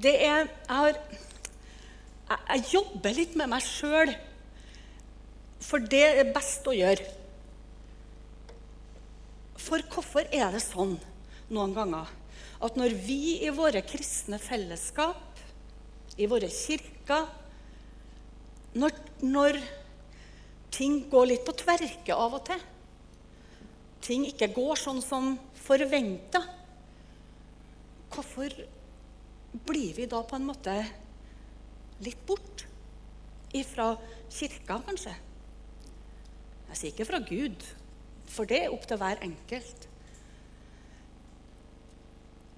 det 0.00 0.14
er 0.26 0.48
Jeg 0.48 0.68
har 0.68 0.94
jeg, 0.94 2.38
jeg 2.48 2.64
jobber 2.72 3.14
litt 3.14 3.34
med 3.36 3.50
meg 3.52 3.62
sjøl, 3.64 4.10
for 5.64 5.82
det 5.92 6.02
er 6.06 6.32
best 6.34 6.66
å 6.68 6.74
gjøre. 6.74 7.04
For 9.60 9.84
hvorfor 9.92 10.28
er 10.32 10.52
det 10.52 10.62
sånn 10.64 10.96
noen 11.52 11.74
ganger 11.76 12.10
at 12.64 12.76
når 12.80 12.94
vi 13.04 13.44
i 13.44 13.52
våre 13.52 13.82
kristne 13.84 14.38
fellesskap, 14.40 15.40
i 16.16 16.28
våre 16.30 16.48
kirker 16.48 17.26
når, 18.78 18.94
når 19.22 19.58
ting 20.74 21.02
går 21.10 21.28
litt 21.30 21.44
på 21.46 21.54
tverke 21.58 22.14
av 22.16 22.38
og 22.38 22.44
til, 22.48 22.62
ting 24.04 24.24
ikke 24.28 24.52
går 24.54 24.78
sånn 24.78 25.02
som 25.04 25.34
forventa, 25.64 26.42
hvorfor 28.14 28.52
blir 29.54 29.94
vi 29.94 30.08
da 30.10 30.20
på 30.26 30.36
en 30.38 30.46
måte 30.48 30.74
litt 32.04 32.20
bort 32.26 32.66
ifra 33.54 33.94
kirka, 34.32 34.80
kanskje? 34.86 35.14
Jeg 36.70 36.80
sier 36.80 36.94
ikke 36.94 37.06
fra 37.06 37.20
Gud, 37.22 37.66
for 38.26 38.50
det 38.50 38.64
er 38.64 38.74
opp 38.74 38.86
til 38.90 38.98
hver 38.98 39.22
enkelt. 39.22 39.88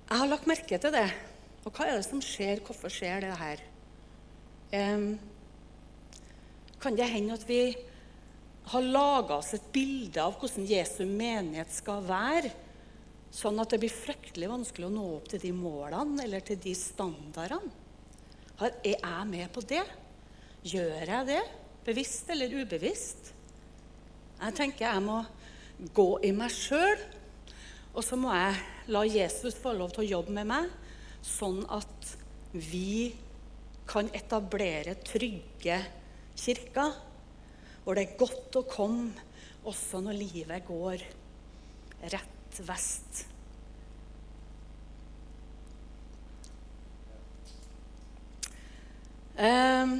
Jeg 0.07 0.23
har 0.23 0.31
lagt 0.31 0.49
merke 0.49 0.79
til 0.81 0.95
det. 0.95 1.09
Og 1.67 1.75
hva 1.75 1.89
er 1.89 1.99
det 1.99 2.07
som 2.07 2.23
skjer? 2.23 2.63
Hvorfor 2.65 2.93
skjer 2.93 3.25
det 3.27 3.33
her? 3.41 3.63
Um, 4.73 5.09
kan 6.81 6.97
det 6.97 7.09
hende 7.11 7.35
at 7.35 7.45
vi 7.49 7.75
har 8.71 8.87
laga 8.87 9.37
oss 9.41 9.53
et 9.55 9.67
bilde 9.75 10.23
av 10.23 10.39
hvordan 10.39 10.67
Jesu 10.71 11.03
menighet 11.07 11.75
skal 11.75 12.07
være, 12.07 12.53
sånn 13.37 13.61
at 13.61 13.73
det 13.73 13.81
blir 13.83 13.93
fryktelig 13.93 14.49
vanskelig 14.49 14.89
å 14.89 14.95
nå 14.95 15.05
opp 15.19 15.29
til 15.33 15.43
de 15.43 15.53
målene 15.57 16.25
eller 16.25 16.45
til 16.47 16.61
de 16.63 16.73
standardene? 16.79 17.85
Er 18.57 18.73
jeg 18.95 19.29
med 19.29 19.51
på 19.53 19.61
det? 19.69 19.85
Gjør 20.65 21.11
jeg 21.13 21.29
det? 21.29 21.43
Bevisst 21.85 22.31
eller 22.33 22.55
ubevisst? 22.57 23.33
Jeg 24.41 24.57
tenker 24.57 24.89
jeg 24.89 25.05
må 25.05 25.21
gå 25.97 26.09
i 26.25 26.33
meg 26.33 26.53
sjøl, 26.53 27.03
og 27.93 28.05
så 28.05 28.17
må 28.21 28.33
jeg 28.33 28.91
la 28.93 29.03
Jesus 29.09 29.59
få 29.61 29.75
lov 29.77 29.93
til 29.93 30.07
å 30.07 30.11
jobbe 30.17 30.33
med 30.39 30.49
meg, 30.49 30.73
sånn 31.25 31.61
at 31.73 32.17
vi 32.57 33.13
kan 33.89 34.09
etablere 34.17 34.97
trygge 35.05 35.79
kirker 36.37 36.97
hvor 37.85 37.97
det 37.97 38.07
er 38.07 38.19
godt 38.19 38.57
å 38.59 38.65
komme 38.69 39.27
også 39.67 40.01
når 40.03 40.19
livet 40.19 40.67
går 40.67 41.05
rett 42.13 42.36
vest. 42.65 43.25
Eh, 49.37 49.97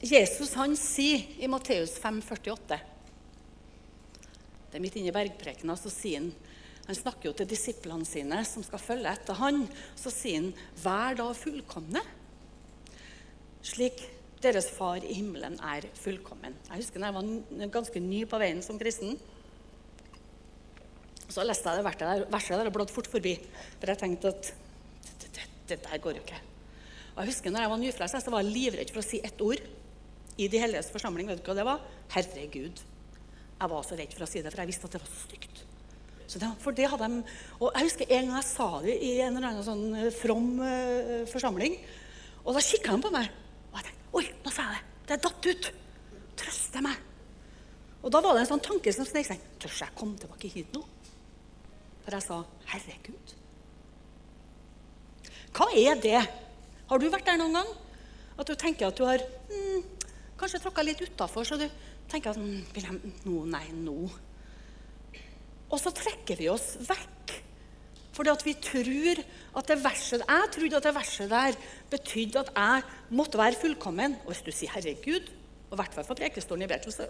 Jesus 0.00 0.54
han 0.58 0.74
sier 0.80 1.26
i 1.38 1.48
Matteus 1.50 1.92
5, 2.02 2.22
48 2.26 2.78
Det 4.70 4.78
er 4.78 4.82
midt 4.82 4.96
inne 4.98 5.12
i 5.12 5.14
bergprekena, 5.14 5.76
så 5.78 5.92
sier 5.92 6.24
han 6.24 6.32
han 6.90 6.96
snakker 6.98 7.28
jo 7.28 7.34
til 7.38 7.46
disiplene 7.46 8.06
sine 8.08 8.40
som 8.48 8.64
skal 8.66 8.80
følge 8.82 9.10
etter 9.14 9.36
han. 9.38 9.60
Så 9.94 10.10
sier 10.10 10.40
han, 10.40 10.48
'Vær 10.82 11.14
da 11.20 11.28
fullkomne', 11.38 12.02
slik 13.62 14.00
deres 14.42 14.66
far 14.74 14.98
i 15.04 15.14
himmelen 15.14 15.54
er 15.60 15.86
fullkommen. 15.94 16.56
Jeg 16.66 16.80
husker 16.80 16.98
da 16.98 17.12
jeg 17.12 17.14
var 17.14 17.68
ganske 17.70 18.00
ny 18.00 18.24
på 18.26 18.40
veien 18.42 18.62
som 18.62 18.78
kristen. 18.80 19.20
Så 21.30 21.44
leste 21.46 21.70
jeg 21.70 21.78
det 21.78 21.86
verset 21.86 22.06
der, 22.26 22.62
der 22.62 22.70
og 22.70 22.74
blådde 22.74 22.94
fort 22.94 23.10
forbi. 23.10 23.36
For 23.78 23.92
jeg 23.92 24.00
tenkte 24.00 24.32
at 24.34 24.52
det 25.70 25.78
der 25.84 26.02
går 26.02 26.18
jo 26.18 26.24
ikke. 26.24 26.40
Og 27.14 27.22
jeg 27.22 27.30
husker 27.30 27.52
når 27.54 27.64
jeg 27.64 27.70
var 27.70 27.82
nyfrelst, 27.84 28.22
så 28.24 28.32
var 28.32 28.42
jeg 28.42 28.54
livredd 28.54 28.90
for 28.90 29.02
å 29.02 29.06
si 29.06 29.20
ett 29.24 29.42
ord 29.44 29.62
i 30.40 30.46
De 30.48 30.60
helliges 30.62 30.90
forsamling. 30.90 31.28
Vet 31.28 31.42
du 31.42 31.50
hva 31.50 31.58
det 31.58 31.66
var? 31.68 31.82
Herregud. 32.14 32.80
Jeg 33.60 33.72
var 33.72 33.82
så 33.84 33.98
redd 33.98 34.14
for 34.16 34.24
å 34.24 34.30
si 34.30 34.40
det, 34.40 34.52
for 34.52 34.62
jeg 34.62 34.70
visste 34.70 34.88
at 34.88 34.96
det 34.96 35.02
var 35.02 35.10
så 35.12 35.26
stygt. 35.26 35.64
Så 36.30 36.38
det, 36.40 36.48
for 36.62 36.76
det 36.76 36.86
hadde 36.86 37.08
de, 37.10 37.22
og 37.58 37.72
Jeg 37.74 37.88
husker 37.88 38.06
en 38.14 38.28
gang 38.30 38.36
jeg 38.38 38.46
sa 38.46 38.68
det 38.84 38.94
i 39.02 39.10
en 39.18 39.36
eller 39.36 39.48
annen 39.48 39.66
sånn 39.66 39.96
eh, 39.98 40.12
from 40.14 40.46
uh, 40.62 41.26
forsamling. 41.30 41.74
Og 42.44 42.54
da 42.56 42.62
kikka 42.62 42.94
de 42.94 43.04
på 43.04 43.12
meg. 43.14 43.28
Og 43.70 43.80
jeg 43.80 43.88
tenkte 43.88 44.18
Oi, 44.20 44.24
nå 44.44 44.54
sa 44.54 44.66
jeg 44.68 44.78
det! 44.78 44.84
Det 45.06 45.16
er 45.16 45.24
datt 45.26 45.48
ut! 45.50 45.70
Trøste 46.40 46.82
meg. 46.86 47.02
Og 48.00 48.14
da 48.14 48.22
var 48.24 48.38
det 48.38 48.44
en 48.44 48.52
sånn 48.54 48.64
tanke 48.64 48.94
som 48.94 49.08
snek 49.08 49.26
seg. 49.26 49.42
Tør 49.60 49.74
jeg 49.82 49.96
komme 49.98 50.22
tilbake 50.22 50.50
hit 50.54 50.72
nå? 50.72 50.84
For 52.04 52.16
jeg 52.16 52.22
sa, 52.22 52.42
'Herregud'. 52.70 53.34
Hva 55.52 55.66
er 55.74 56.00
det? 56.00 56.22
Har 56.88 56.98
du 56.98 57.08
vært 57.10 57.26
der 57.26 57.38
noen 57.40 57.58
gang? 57.58 57.70
At 58.38 58.48
du 58.48 58.54
tenker 58.54 58.88
at 58.88 58.96
du 58.96 59.04
har 59.04 59.18
mm, 59.50 59.82
kanskje 60.38 60.62
tråkka 60.62 60.82
litt 60.82 61.02
utafor, 61.02 61.44
så 61.44 61.58
du 61.60 61.66
tenker 62.10 62.32
at 62.32 62.38
hmm, 62.40 62.64
vil 62.74 62.86
jeg, 62.86 63.12
nå, 63.26 63.44
Nei, 63.50 63.66
nå. 63.74 64.10
Og 65.70 65.78
så 65.78 65.92
trekker 65.94 66.38
vi 66.40 66.48
oss 66.50 66.74
vekk. 66.82 67.34
Fordi 68.16 68.32
at 68.32 68.42
vi 68.44 68.56
tror 68.58 69.20
at 69.56 69.68
det 69.70 69.76
verset 69.84 70.24
Jeg 70.26 70.48
trodde 70.52 70.76
at 70.76 70.86
det 70.88 70.94
verset 70.96 71.30
der 71.30 71.58
betydde 71.92 72.40
at 72.42 72.50
jeg 72.56 72.82
måtte 73.14 73.38
være 73.38 73.60
fullkommen. 73.60 74.16
Og 74.24 74.32
hvis 74.32 74.42
du 74.42 74.50
sier 74.50 74.70
'herregud', 74.70 75.30
og 75.70 75.76
i 75.76 75.80
hvert 75.82 75.94
fall 75.94 76.04
for 76.04 76.18
prekestolen 76.18 76.66
i 76.66 76.66
Betel, 76.66 76.92
så 76.92 77.06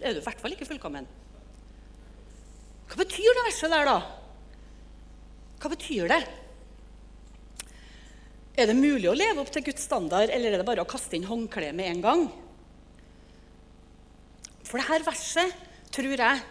er 0.00 0.12
du 0.12 0.20
i 0.20 0.26
hvert 0.26 0.40
fall 0.40 0.52
ikke 0.52 0.68
fullkommen. 0.68 1.06
Hva 2.88 2.98
betyr 3.00 3.38
det 3.38 3.46
verset 3.46 3.72
der, 3.72 3.88
da? 3.88 4.21
Hva 5.62 5.70
betyr 5.70 6.10
det? 6.10 6.22
Er 8.58 8.66
det 8.68 8.74
mulig 8.74 9.06
å 9.08 9.14
leve 9.14 9.40
opp 9.40 9.52
til 9.54 9.62
Guds 9.68 9.84
standard, 9.86 10.32
eller 10.34 10.52
er 10.52 10.60
det 10.60 10.66
bare 10.66 10.82
å 10.82 10.88
kaste 10.88 11.14
inn 11.16 11.28
håndkleet 11.28 11.76
med 11.76 11.88
en 11.88 12.02
gang? 12.02 12.24
For 14.66 14.82
dette 14.82 15.06
verset, 15.06 15.54
tror 15.94 16.18
jeg, 16.18 16.42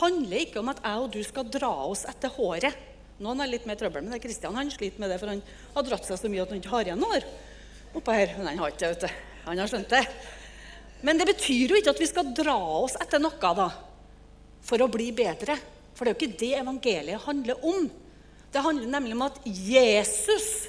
handler 0.00 0.42
ikke 0.46 0.62
om 0.62 0.72
at 0.72 0.80
jeg 0.80 1.02
og 1.04 1.12
du 1.12 1.20
skal 1.26 1.50
dra 1.52 1.70
oss 1.90 2.06
etter 2.08 2.32
håret. 2.34 2.80
Noen 3.22 3.42
har 3.42 3.50
litt 3.50 3.66
mer 3.68 3.78
trøbbel 3.78 4.02
med 4.02 4.16
det. 4.16 4.22
Kristian 4.24 4.56
han 4.58 4.72
sliter 4.72 5.02
med 5.02 5.12
det, 5.12 5.20
for 5.20 5.30
han 5.30 5.42
har 5.76 5.86
dratt 5.86 6.08
seg 6.08 6.18
så 6.18 6.30
mye 6.32 6.42
at 6.42 6.54
han 6.54 6.62
ikke 6.62 6.72
har 6.72 6.88
igjen 6.88 7.04
hår 7.04 7.28
oppå 8.00 8.16
her. 8.16 8.32
Men 8.38 8.50
han 8.50 8.62
har 8.64 8.72
ikke 8.72 8.94
du. 9.04 9.06
Han 9.44 9.60
har 9.60 9.70
skjønt 9.70 9.92
det. 9.92 10.02
Men 11.04 11.20
det 11.20 11.28
betyr 11.28 11.74
jo 11.74 11.78
ikke 11.78 11.92
at 11.92 12.00
vi 12.00 12.08
skal 12.08 12.32
dra 12.34 12.56
oss 12.80 12.96
etter 12.96 13.20
noe 13.20 13.52
da, 13.60 13.68
for 14.64 14.80
å 14.80 14.90
bli 14.90 15.10
bedre. 15.14 15.58
For 15.94 16.06
det 16.06 16.14
er 16.14 16.16
jo 16.16 16.20
ikke 16.24 16.40
det 16.40 16.52
evangeliet 16.58 17.26
handler 17.28 17.68
om. 17.70 17.86
Det 18.54 18.62
handler 18.62 18.86
nemlig 18.86 19.16
om 19.16 19.26
at 19.26 19.40
Jesus 19.50 20.68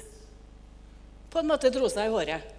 på 1.30 1.38
en 1.38 1.50
måte 1.52 1.70
dro 1.70 1.86
seg 1.92 2.08
i 2.08 2.14
håret. 2.14 2.54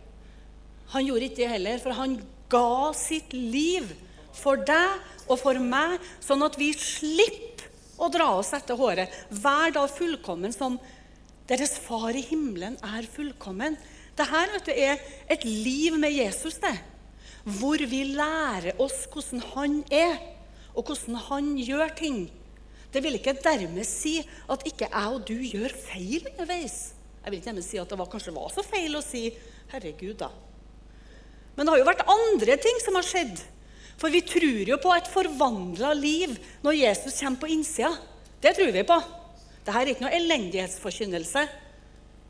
Han 0.94 1.04
gjorde 1.04 1.28
ikke 1.28 1.42
det 1.42 1.50
heller, 1.52 1.80
for 1.84 1.98
han 1.98 2.16
ga 2.48 2.94
sitt 2.96 3.34
liv 3.36 3.90
for 4.38 4.62
deg 4.64 5.28
og 5.28 5.36
for 5.42 5.60
meg, 5.60 5.98
sånn 6.24 6.46
at 6.48 6.56
vi 6.60 6.70
slipper 6.72 7.68
å 7.98 8.08
dra 8.14 8.30
oss 8.38 8.54
etter 8.56 8.78
håret. 8.80 9.12
Vær 9.34 9.74
da 9.76 9.84
fullkommen 9.92 10.54
som 10.56 10.78
deres 11.50 11.76
far 11.82 12.16
i 12.16 12.24
himmelen 12.24 12.78
er 12.86 13.08
fullkommen. 13.12 13.76
Dette 14.16 14.72
er 14.72 15.02
et 15.28 15.44
liv 15.44 15.98
med 16.00 16.14
Jesus, 16.16 16.62
det. 16.64 16.76
Hvor 17.60 17.82
vi 17.84 18.04
lærer 18.16 18.80
oss 18.84 19.06
hvordan 19.12 19.44
han 19.54 19.80
er, 19.92 20.20
og 20.72 20.88
hvordan 20.88 21.20
han 21.28 21.56
gjør 21.60 21.92
ting. 22.00 22.28
Det 22.94 23.04
vil 23.04 23.18
ikke 23.20 23.36
dermed 23.44 23.86
si 23.88 24.20
at 24.24 24.64
ikke 24.68 24.88
jeg 24.88 25.18
og 25.18 25.26
du 25.28 25.36
gjør 25.36 25.74
feil 25.76 26.24
underveis. 26.34 26.94
Jeg 27.24 27.32
vil 27.32 27.40
ikke 27.40 27.52
dermed 27.52 27.68
si 27.68 27.82
at 27.82 27.90
det 27.92 28.00
var, 28.00 28.10
kanskje 28.12 28.36
var 28.36 28.54
så 28.54 28.64
feil 28.64 28.96
å 28.96 29.04
si 29.04 29.30
'herregud', 29.72 30.18
da. 30.18 30.32
Men 31.56 31.66
det 31.66 31.74
har 31.74 31.80
jo 31.82 31.92
vært 31.92 32.08
andre 32.08 32.58
ting 32.62 32.80
som 32.86 32.96
har 32.96 33.04
skjedd 33.04 33.42
for 33.98 34.14
vi 34.14 34.22
tror 34.26 34.70
jo 34.70 34.78
på 34.82 34.94
et 34.94 35.10
forvandla 35.10 35.92
liv 35.98 36.36
når 36.66 36.82
Jesus 36.84 37.18
kommer 37.18 37.42
på 37.42 37.50
innsida. 37.56 37.96
Det 38.42 38.54
tror 38.58 38.70
vi 38.74 38.86
på. 38.86 38.98
Dette 39.66 39.74
er 39.74 39.92
ikke 39.92 40.06
noe 40.06 40.18
elendighetsforkynnelse. 40.20 41.46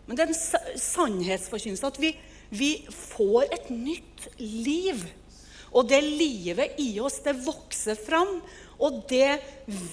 Men 0.08 0.16
det 0.16 0.24
er 0.24 0.32
en 0.32 0.80
sannhetsforkynnelse 0.80 1.90
at 1.92 2.00
vi, 2.00 2.14
vi 2.56 2.72
får 2.88 3.52
et 3.52 3.68
nytt 3.74 4.30
liv. 4.40 5.04
Og 5.78 5.86
det 5.90 6.00
livet 6.02 6.80
i 6.82 6.96
oss, 7.04 7.20
det 7.22 7.36
vokser 7.46 7.98
fram, 8.00 8.40
og 8.82 9.04
det 9.10 9.38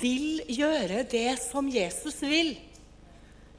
vil 0.00 0.40
gjøre 0.48 1.04
det 1.08 1.36
som 1.42 1.68
Jesus 1.68 2.22
vil. 2.24 2.54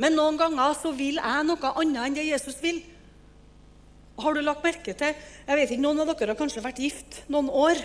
Men 0.01 0.17
noen 0.17 0.37
ganger 0.39 0.73
så 0.77 0.91
vil 0.95 1.21
jeg 1.21 1.45
noe 1.47 1.71
annet 1.77 2.01
enn 2.03 2.17
det 2.17 2.27
Jesus 2.27 2.57
vil. 2.63 2.81
Har 4.19 4.35
du 4.35 4.41
lagt 4.41 4.63
merke 4.63 4.95
til 4.95 5.11
jeg 5.11 5.57
vet 5.59 5.71
ikke, 5.71 5.83
Noen 5.83 6.01
av 6.01 6.11
dere 6.13 6.33
har 6.33 6.39
kanskje 6.39 6.63
vært 6.63 6.81
gift 6.83 7.21
noen 7.31 7.49
år. 7.51 7.79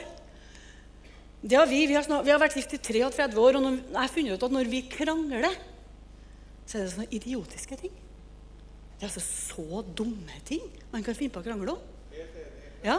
Det 1.41 1.57
har 1.57 1.69
vi. 1.69 1.87
Vi 1.89 1.97
har, 1.97 2.05
snart, 2.05 2.27
vi 2.27 2.33
har 2.33 2.41
vært 2.41 2.57
gift 2.59 2.75
i 2.77 2.81
33 2.81 3.41
år, 3.41 3.59
og 3.59 3.67
jeg 3.67 3.97
har 3.97 4.13
funnet 4.13 4.37
ut 4.37 4.47
at 4.47 4.55
når 4.55 4.71
vi 4.71 4.83
krangler, 4.93 5.57
så 6.69 6.79
er 6.79 6.85
det 6.85 6.93
sånne 6.95 7.13
idiotiske 7.17 7.79
ting. 7.81 7.95
Det 9.01 9.07
er 9.07 9.09
altså 9.09 9.25
så 9.25 9.81
dumme 9.97 10.43
ting 10.45 10.61
man 10.93 11.05
kan 11.05 11.17
finne 11.17 11.33
på 11.33 11.41
å 11.41 11.47
krangle 11.47 11.73
om. 11.73 11.87
Ja. 12.85 12.99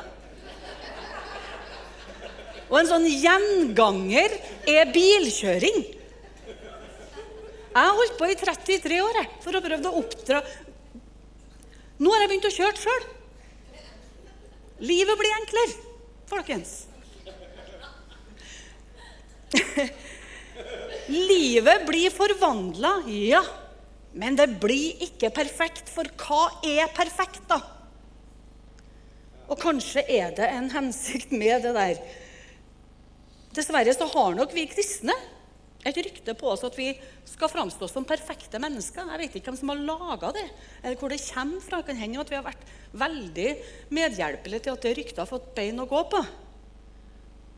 Og 2.72 2.78
en 2.80 2.88
sånn 2.88 3.06
gjenganger 3.06 4.34
er 4.72 4.92
bilkjøring. 4.96 5.82
Jeg 7.72 7.88
har 7.88 7.98
holdt 7.98 8.18
på 8.20 8.28
i 8.32 8.36
33 8.40 9.00
år 9.04 9.20
for 9.44 9.56
å 9.56 9.64
prøve 9.64 9.92
å 9.92 10.00
oppdra 10.02 10.42
Nå 12.02 12.10
har 12.12 12.24
jeg 12.24 12.32
begynt 12.32 12.48
å 12.50 12.56
kjøre 12.56 12.80
sjøl. 12.82 13.04
Livet 14.82 15.20
blir 15.20 15.36
enklere, 15.36 15.76
folkens. 16.32 16.72
Livet 21.30 21.86
blir 21.86 22.10
forvandla, 22.16 22.96
ja. 23.06 23.44
Men 24.18 24.40
det 24.40 24.48
blir 24.64 25.06
ikke 25.06 25.30
perfekt, 25.36 25.94
for 25.94 26.10
hva 26.24 26.48
er 26.66 26.90
perfekt, 26.96 27.46
da? 27.52 27.62
Og 29.52 29.62
kanskje 29.62 30.02
er 30.10 30.34
det 30.36 30.50
en 30.50 30.72
hensikt 30.74 31.30
med 31.36 31.62
det 31.68 31.76
der. 31.78 32.02
Dessverre 33.56 33.94
så 33.96 34.08
har 34.14 34.36
nok 34.38 34.54
vi 34.56 34.68
kristne 34.72 35.16
et 35.88 35.98
rykte 35.98 36.36
på 36.38 36.52
oss 36.52 36.64
at 36.64 36.76
vi 36.78 36.92
skal 37.26 37.50
framstå 37.50 37.88
som 37.90 38.06
perfekte 38.08 38.60
mennesker. 38.62 39.08
Jeg 39.12 39.22
vet 39.24 39.38
ikke 39.38 39.52
hvem 39.52 39.60
som 39.60 39.72
har 39.74 39.82
laga 39.82 40.30
det, 40.36 40.46
eller 40.84 41.00
hvor 41.00 41.10
det 41.12 41.22
kommer 41.26 41.64
fra. 41.66 41.80
Det 41.82 41.90
kan 41.90 42.02
hende 42.04 42.22
at 42.22 42.32
vi 42.32 42.38
har 42.38 42.46
vært 42.46 42.68
veldig 43.02 43.50
medhjelpelige 43.98 44.68
til 44.68 44.76
at 44.76 44.86
det 44.86 44.94
ryktet 45.00 45.24
har 45.24 45.30
fått 45.30 45.50
bein 45.58 45.82
å 45.82 45.90
gå 45.90 46.04
på. 46.12 46.22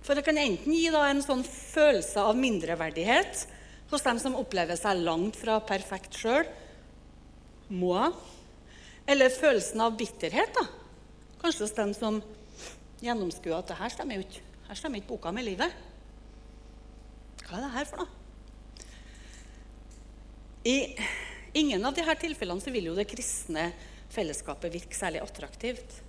For 0.03 0.15
det 0.15 0.25
kan 0.27 0.39
enten 0.39 0.75
gi 0.75 0.88
en 0.91 1.23
sånn 1.23 1.43
følelse 1.47 2.23
av 2.23 2.39
mindreverdighet 2.39 3.43
hos 3.91 4.03
dem 4.03 4.19
som 4.19 4.39
opplever 4.39 4.79
seg 4.79 5.03
langt 5.03 5.38
fra 5.39 5.60
perfekt 5.63 6.17
sjøl, 6.17 6.47
eller 9.03 9.36
følelsen 9.36 9.84
av 9.84 9.99
bitterhet. 9.99 10.56
da. 10.56 10.65
Kanskje 11.43 11.67
hos 11.67 11.75
dem 11.75 11.93
som 11.95 12.23
gjennomskuer 13.03 13.60
at 13.60 13.71
det 13.71 13.79
her 13.79 13.91
stemmer 13.91 14.19
jo 14.19 14.25
ikke. 14.27 14.52
Her 14.73 14.79
stemmer 14.79 14.97
mitt 14.97 15.05
boka 15.05 15.29
med 15.29 15.45
livet. 15.45 15.69
Hva 17.45 17.59
er 17.59 17.62
det 17.62 17.73
her 17.75 17.86
for 17.86 17.99
noe? 18.01 18.88
I 20.65 20.77
ingen 21.62 21.86
av 21.86 21.93
disse 21.93 22.15
tilfellene 22.23 22.63
så 22.63 22.73
vil 22.73 22.89
jo 22.89 22.95
det 22.97 23.05
kristne 23.12 23.67
fellesskapet 24.15 24.73
virke 24.73 24.97
særlig 24.97 25.21
attraktivt. 25.21 25.99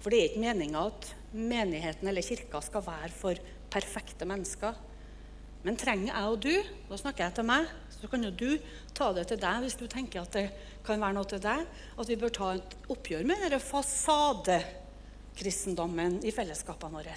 For 0.00 0.08
det 0.08 0.22
er 0.22 0.30
ikke 0.30 0.44
meninga 0.46 0.86
at 0.88 1.10
menigheten 1.36 2.08
eller 2.08 2.24
kirka 2.24 2.64
skal 2.64 2.86
være 2.88 3.12
for 3.12 3.44
perfekte 3.68 4.24
mennesker. 4.32 4.80
Men 5.68 5.76
trenger 5.76 6.14
jeg 6.14 6.32
og 6.32 6.40
du, 6.40 6.74
da 6.88 7.02
snakker 7.04 7.26
jeg 7.26 7.36
til 7.36 7.50
meg, 7.52 7.68
så 8.00 8.08
kan 8.08 8.24
jo 8.24 8.32
du 8.32 8.50
ta 8.96 9.12
det 9.12 9.28
til 9.28 9.44
deg 9.44 9.68
hvis 9.68 9.76
du 9.76 9.84
tenker 9.92 10.24
at 10.24 10.40
det 10.40 10.48
kan 10.88 11.04
være 11.04 11.20
noe 11.20 11.28
til 11.28 11.44
deg, 11.44 11.68
at 12.00 12.08
vi 12.08 12.16
bør 12.24 12.32
ta 12.40 12.52
et 12.56 12.82
oppgjør 12.96 13.28
med 13.28 13.44
denne 13.44 13.60
fasadekristendommen 15.38 16.24
i 16.24 16.32
fellesskapene 16.32 16.98
våre. 16.98 17.14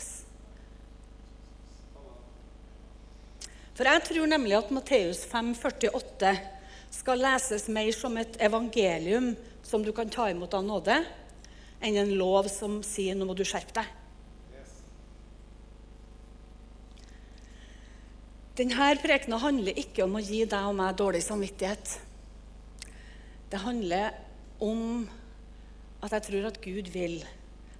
For 3.74 3.88
jeg 3.88 4.04
tror 4.06 4.28
nemlig 4.28 4.58
at 4.58 4.72
Matteus 4.72 5.26
5,48 5.26 6.36
skal 6.92 7.24
leses 7.24 7.68
mer 7.68 7.92
som 7.92 8.18
et 8.18 8.38
evangelium 8.40 9.36
som 9.64 9.84
du 9.84 9.92
kan 9.92 10.10
ta 10.10 10.30
imot 10.30 10.54
av 10.54 10.64
nåde, 10.64 11.00
enn 11.82 11.98
en 11.98 12.14
lov 12.14 12.48
som 12.48 12.84
sier 12.84 13.16
'nå 13.16 13.26
må 13.26 13.34
du 13.34 13.44
skjerpe 13.44 13.74
deg'. 13.74 13.98
Denne 18.56 18.96
prekena 19.02 19.38
handler 19.38 19.74
ikke 19.74 20.04
om 20.04 20.16
å 20.16 20.22
gi 20.22 20.46
deg 20.46 20.66
og 20.68 20.76
meg 20.76 20.98
dårlig 20.98 21.24
samvittighet. 21.24 22.00
Det 23.50 23.58
handler 23.58 24.14
om 24.60 25.10
at 26.04 26.12
jeg 26.12 26.22
tror 26.22 26.46
at 26.46 26.62
Gud 26.62 26.92
vil 26.92 27.24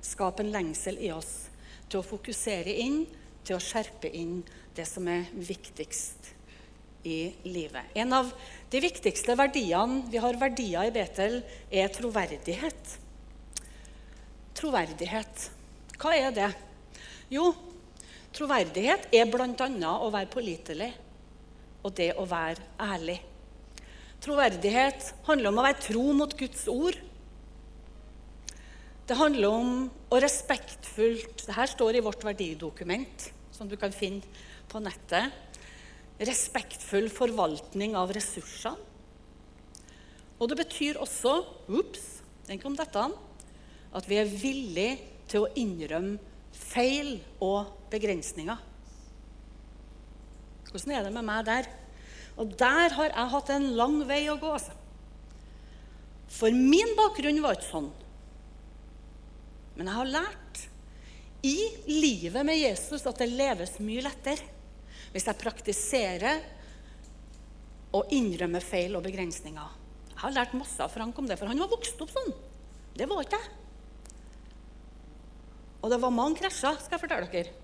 skape 0.02 0.44
en 0.44 0.52
lengsel 0.54 1.00
i 1.02 1.12
oss 1.14 1.50
til 1.90 2.02
å 2.02 2.06
fokusere 2.06 2.74
inn, 2.84 3.04
til 3.46 3.58
å 3.58 3.64
skjerpe 3.64 4.12
inn 4.16 4.42
det 4.76 4.86
som 4.88 5.08
er 5.12 5.28
viktigst 5.34 6.32
i 7.08 7.32
livet. 7.48 7.92
En 7.98 8.14
av 8.14 8.30
de 8.72 8.82
viktigste 8.84 9.36
verdiene 9.38 10.06
vi 10.12 10.22
har 10.22 10.38
verdier 10.40 10.88
i 10.88 10.94
Betel, 10.94 11.42
er 11.72 11.90
troverdighet. 11.94 12.96
Troverdighet. 14.58 15.50
Hva 16.02 16.14
er 16.18 16.34
det? 16.36 16.52
Jo, 17.34 17.50
Troverdighet 18.32 19.10
er 19.12 19.28
bl.a. 19.28 19.92
å 19.92 20.08
være 20.12 20.30
pålitelig 20.32 20.92
og 21.84 21.94
det 21.98 22.14
å 22.16 22.24
være 22.30 22.64
ærlig. 22.80 23.18
Troverdighet 24.24 25.10
handler 25.28 25.52
om 25.52 25.60
å 25.60 25.66
være 25.66 25.84
tro 25.84 26.04
mot 26.16 26.36
Guds 26.40 26.64
ord. 26.72 26.96
Det 29.12 29.18
handler 29.20 29.52
om 29.52 29.72
å 30.08 30.18
respektfullt 30.24 31.42
Dette 31.44 31.64
står 31.68 31.98
i 32.00 32.02
vårt 32.06 32.22
verdidokument, 32.24 33.26
som 33.52 33.68
du 33.68 33.74
kan 33.76 33.92
finne 33.92 34.24
på 34.72 34.80
nettet. 34.80 35.36
Respektfull 36.16 37.10
forvaltning 37.12 37.98
av 38.00 38.14
ressursene. 38.16 38.80
Og 40.40 40.48
det 40.48 40.62
betyr 40.62 41.02
også 41.04 41.34
ups, 41.76 42.06
tenk 42.48 42.64
om 42.66 42.78
dette, 42.80 43.04
at 43.92 44.08
vi 44.08 44.16
er 44.22 44.32
villige 44.32 44.94
til 45.28 45.44
å 45.44 45.52
innrømme 45.60 46.16
feil 46.56 47.18
og 47.44 47.68
begrensninger. 47.92 48.64
Hvordan 50.70 50.96
er 50.96 51.04
det 51.04 51.12
med 51.18 51.28
meg 51.28 51.50
der? 51.52 51.68
Og 52.40 52.56
der 52.56 52.96
har 52.96 53.12
jeg 53.12 53.34
hatt 53.36 53.52
en 53.58 53.74
lang 53.76 54.00
vei 54.08 54.22
å 54.32 54.40
gå. 54.40 54.56
altså. 54.56 54.72
For 56.32 56.56
min 56.56 56.96
bakgrunn 56.96 57.44
var 57.44 57.60
ikke 57.60 57.74
sånn. 57.74 57.92
Men 59.82 59.90
jeg 59.90 59.98
har 59.98 60.10
lært 60.14 60.60
i 61.42 61.58
livet 61.90 62.46
med 62.46 62.60
Jesus 62.60 63.02
at 63.10 63.18
det 63.18 63.32
leves 63.34 63.80
mye 63.82 64.04
lettere 64.06 64.46
hvis 65.10 65.26
jeg 65.26 65.40
praktiserer 65.42 66.44
og 67.98 68.14
innrømmer 68.14 68.62
feil 68.62 68.94
og 68.96 69.02
begrensninger. 69.08 69.72
Jeg 70.12 70.20
har 70.22 70.36
lært 70.36 70.54
masse 70.54 70.78
av 70.86 70.94
Frank 70.94 71.18
om 71.18 71.26
det, 71.26 71.40
for 71.40 71.50
han 71.50 71.58
var 71.60 71.72
vokst 71.72 71.98
opp 72.06 72.14
sånn. 72.14 72.30
Det 72.94 73.08
var 73.10 73.26
ikke 73.26 73.40
jeg. 73.42 73.50
Og 75.82 75.90
det 75.90 76.00
var 76.06 76.14
mange 76.14 76.38
krasjer, 76.38 76.78
skal 76.78 77.00
jeg 77.00 77.04
fortelle 77.08 77.34
dere. 77.34 77.58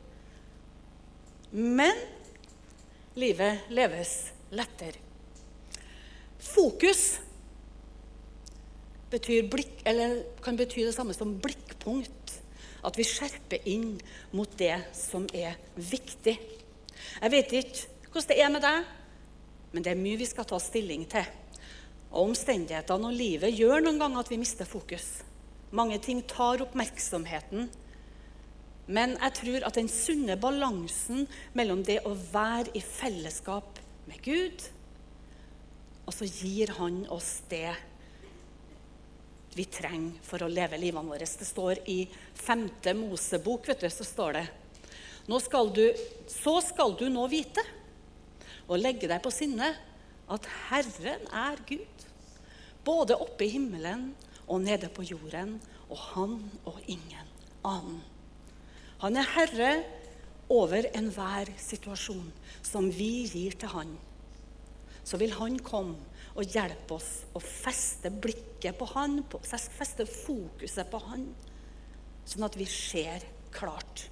Men 1.53 2.01
livet 3.13 3.69
leves 3.77 4.17
lettere. 4.57 4.97
Fokus 6.41 7.05
blikk, 9.13 9.85
kan 10.43 10.57
bety 10.57 10.81
det 10.83 10.97
samme 10.97 11.13
som 11.15 11.37
blikkpunkt. 11.87 12.35
At 12.85 12.97
vi 12.97 13.03
skjerper 13.03 13.65
inn 13.67 13.97
mot 14.31 14.49
det 14.59 14.75
som 14.95 15.25
er 15.33 15.57
viktig. 15.75 16.37
Jeg 17.21 17.31
vet 17.31 17.53
ikke 17.57 18.11
hvordan 18.11 18.29
det 18.29 18.37
er 18.39 18.51
med 18.53 18.63
deg, 18.63 18.85
men 19.73 19.83
det 19.83 19.91
er 19.91 19.99
mye 19.99 20.19
vi 20.19 20.27
skal 20.29 20.45
ta 20.47 20.59
stilling 20.61 21.07
til. 21.09 21.25
Og 22.11 22.29
Omstendighetene 22.29 23.09
og 23.09 23.17
livet 23.17 23.57
gjør 23.57 23.83
noen 23.83 23.99
ganger 23.99 24.21
at 24.21 24.31
vi 24.31 24.39
mister 24.39 24.65
fokus. 24.65 25.23
Mange 25.75 25.99
ting 25.99 26.21
tar 26.29 26.63
oppmerksomheten 26.63 27.67
men 28.87 29.17
jeg 29.19 29.33
tror 29.35 29.65
at 29.67 29.75
den 29.75 29.89
sunne 29.91 30.37
balansen 30.39 31.25
mellom 31.57 31.81
det 31.83 31.99
å 32.07 32.13
være 32.15 32.71
i 32.71 32.79
fellesskap 32.79 33.81
med 34.07 34.21
Gud, 34.23 34.63
og 36.07 36.15
så 36.15 36.23
gir 36.23 36.71
Han 36.77 37.01
oss 37.11 37.41
det 37.51 37.73
vi 39.57 39.65
trenger 39.71 40.21
for 40.25 40.45
å 40.45 40.51
leve 40.51 40.77
livene 40.79 41.09
våre. 41.09 41.25
Det 41.25 41.47
står 41.47 41.81
i 41.89 42.03
5. 42.37 42.69
Mosebok, 42.99 43.67
vet 43.71 43.83
du, 43.83 43.89
så 43.91 44.05
står 44.05 44.39
det 44.39 44.47
nå 45.27 45.41
skal 45.43 45.73
du, 45.75 45.83
Så 46.31 46.61
skal 46.63 46.93
du 46.95 47.09
nå 47.11 47.25
vite 47.27 47.63
og 48.67 48.79
legge 48.79 49.09
deg 49.11 49.19
på 49.23 49.31
sinne 49.31 49.73
at 50.31 50.47
Herren 50.69 51.25
er 51.35 51.59
Gud, 51.67 52.05
både 52.87 53.15
oppe 53.19 53.43
i 53.43 53.51
himmelen 53.51 54.13
og 54.47 54.63
nede 54.63 54.87
på 54.91 55.03
jorden, 55.07 55.57
og 55.87 55.99
Han 56.13 56.39
og 56.67 56.79
ingen 56.87 57.27
annen. 57.67 57.99
Han 59.03 59.19
er 59.19 59.27
herre 59.29 59.71
over 60.49 60.87
enhver 60.95 61.51
situasjon 61.59 62.31
som 62.65 62.87
vi 62.91 63.27
gir 63.27 63.55
til 63.59 63.71
han. 63.71 63.91
Så 65.03 65.19
vil 65.21 65.35
han 65.37 65.59
komme 65.63 65.99
og 66.37 66.53
hjelpe 66.53 66.97
oss 66.97 67.09
å 67.33 67.41
feste 67.41 68.11
blikket 68.13 68.77
på 68.77 68.85
han, 68.93 69.19
feste 69.41 70.05
fokuset 70.05 70.89
på 70.91 71.01
han, 71.07 71.25
sånn 72.27 72.45
at 72.45 72.57
vi 72.59 72.67
ser 72.69 73.25
klart. 73.53 74.05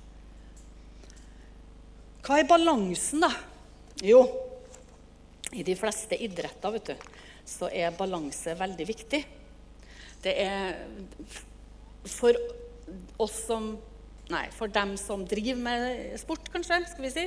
Hva 2.25 2.39
er 2.41 2.49
balansen, 2.49 3.21
da? 3.21 3.29
Jo, 4.01 4.23
i 5.53 5.63
de 5.63 5.75
fleste 5.77 6.17
idretter 6.17 6.73
vet 6.73 6.89
du, 6.89 7.09
så 7.45 7.69
er 7.69 7.93
balanse 7.95 8.55
veldig 8.57 8.87
viktig. 8.89 9.21
Det 10.25 10.33
er 10.41 10.79
for 12.09 12.37
oss 13.21 13.43
som 13.47 13.75
Nei, 14.25 14.47
for 14.49 14.71
dem 14.73 14.95
som 14.97 15.21
driver 15.29 15.59
med 15.61 16.15
sport, 16.17 16.47
kanskje, 16.49 16.79
skal 16.89 17.03
vi 17.05 17.11
si, 17.13 17.25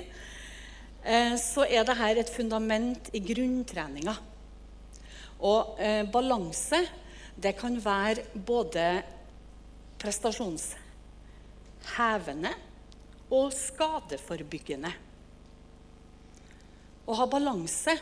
eh, 1.06 1.36
så 1.38 1.62
er 1.62 1.84
dette 1.86 2.08
et 2.24 2.32
fundament 2.34 3.10
i 3.14 3.20
grunntreninga. 3.22 4.16
Og 5.38 5.78
eh, 5.78 6.02
balanse, 6.10 6.82
det 7.38 7.54
kan 7.58 7.84
være 7.84 8.22
både 8.34 9.02
prestasjonshevende 10.02 12.50
og 13.34 13.52
skadeforebyggende. 13.54 14.92
Å 17.08 17.14
ha 17.16 17.26
balanse 17.30 17.98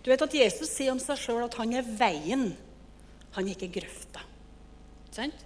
Du 0.00 0.08
vet 0.08 0.22
at 0.24 0.32
Jesus 0.32 0.70
sier 0.72 0.94
om 0.94 1.00
seg 1.00 1.18
sjøl 1.20 1.44
at 1.44 1.54
han 1.60 1.72
er 1.76 1.84
veien. 1.84 2.56
Han 3.36 3.44
er 3.44 3.52
ikke 3.52 3.76
grøfta. 3.80 4.20
Sant? 5.12 5.36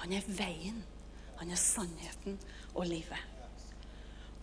Han 0.00 0.12
er 0.16 0.24
veien. 0.32 0.78
Han 1.36 1.52
er 1.52 1.60
sannheten 1.60 2.40
og 2.72 2.88
livet. 2.88 3.20